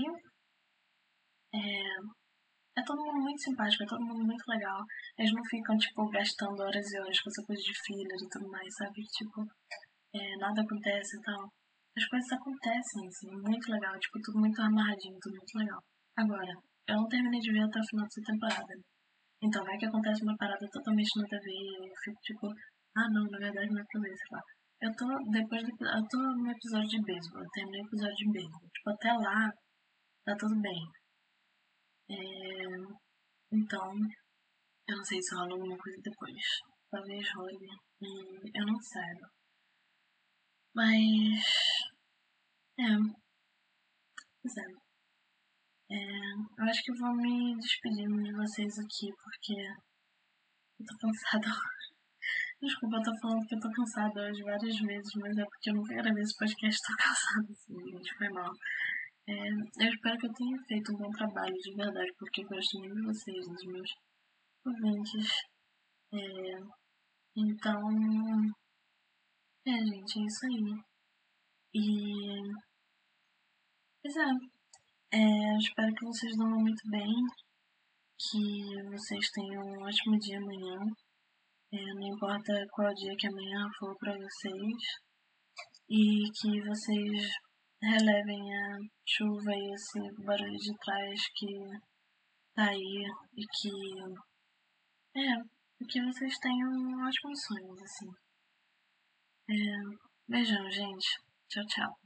[1.54, 4.80] é, é todo mundo muito simpático, é todo mundo muito legal.
[5.18, 8.48] Eles não ficam, tipo, gastando horas e horas com essa coisa de filler e tudo
[8.50, 9.00] mais, sabe?
[9.02, 9.42] Tipo,
[10.14, 11.48] é, nada acontece e tal.
[11.96, 13.98] As coisas acontecem, assim, muito legal.
[13.98, 15.80] Tipo, tudo muito amarradinho, tudo muito legal.
[16.16, 16.52] Agora,
[16.88, 18.74] eu não terminei de ver até o final dessa temporada.
[19.42, 22.48] Então vai que acontece uma parada totalmente nada a ver eu fico tipo,
[22.96, 24.42] ah não, na verdade não é ver, sei lá.
[24.82, 28.32] Eu tô, depois do, eu tô no episódio de beisebol, eu terminei o episódio de
[28.32, 28.70] beisebol.
[28.74, 29.50] Tipo, até lá,
[30.24, 30.82] tá tudo bem.
[32.10, 32.16] É,
[33.52, 33.92] então,
[34.88, 36.42] eu não sei se rola alguma coisa depois.
[36.90, 37.68] Talvez role.
[38.54, 39.28] Eu não saiba.
[40.74, 41.42] Mas.
[42.78, 42.84] É.
[44.42, 44.66] Pois é.
[45.90, 45.96] é.
[46.58, 49.54] Eu acho que eu vou me despedindo de vocês aqui porque
[50.78, 51.48] eu tô cansada
[52.60, 55.74] Desculpa, eu tô falando que eu tô cansada hoje várias vezes, mas é porque eu
[55.74, 58.50] nunca gravei esse podcast, tô cansada, assim, gente, foi mal.
[59.28, 62.78] É, eu espero que eu tenha feito um bom trabalho de verdade, porque eu gosto
[62.78, 63.90] muito de vocês, dos meus
[64.64, 65.28] ouvintes.
[66.14, 66.58] É,
[67.36, 67.82] então,
[69.66, 70.74] é, gente, é isso aí.
[71.74, 72.40] E.
[74.00, 74.30] Pois é,
[75.12, 77.12] é, espero que vocês dormam muito bem,
[78.18, 80.78] que vocês tenham um ótimo dia amanhã.
[81.76, 84.82] É, não importa qual dia que amanhã for para vocês.
[85.90, 87.28] E que vocês
[87.82, 91.46] relevem a chuva e esse barulho de trás que
[92.54, 93.04] tá aí
[93.36, 93.70] e que
[95.20, 95.56] é
[95.86, 96.70] que vocês tenham
[97.06, 98.10] ótimos sonhos assim.
[99.50, 99.54] É,
[100.26, 101.08] beijão gente.
[101.48, 102.05] Tchau tchau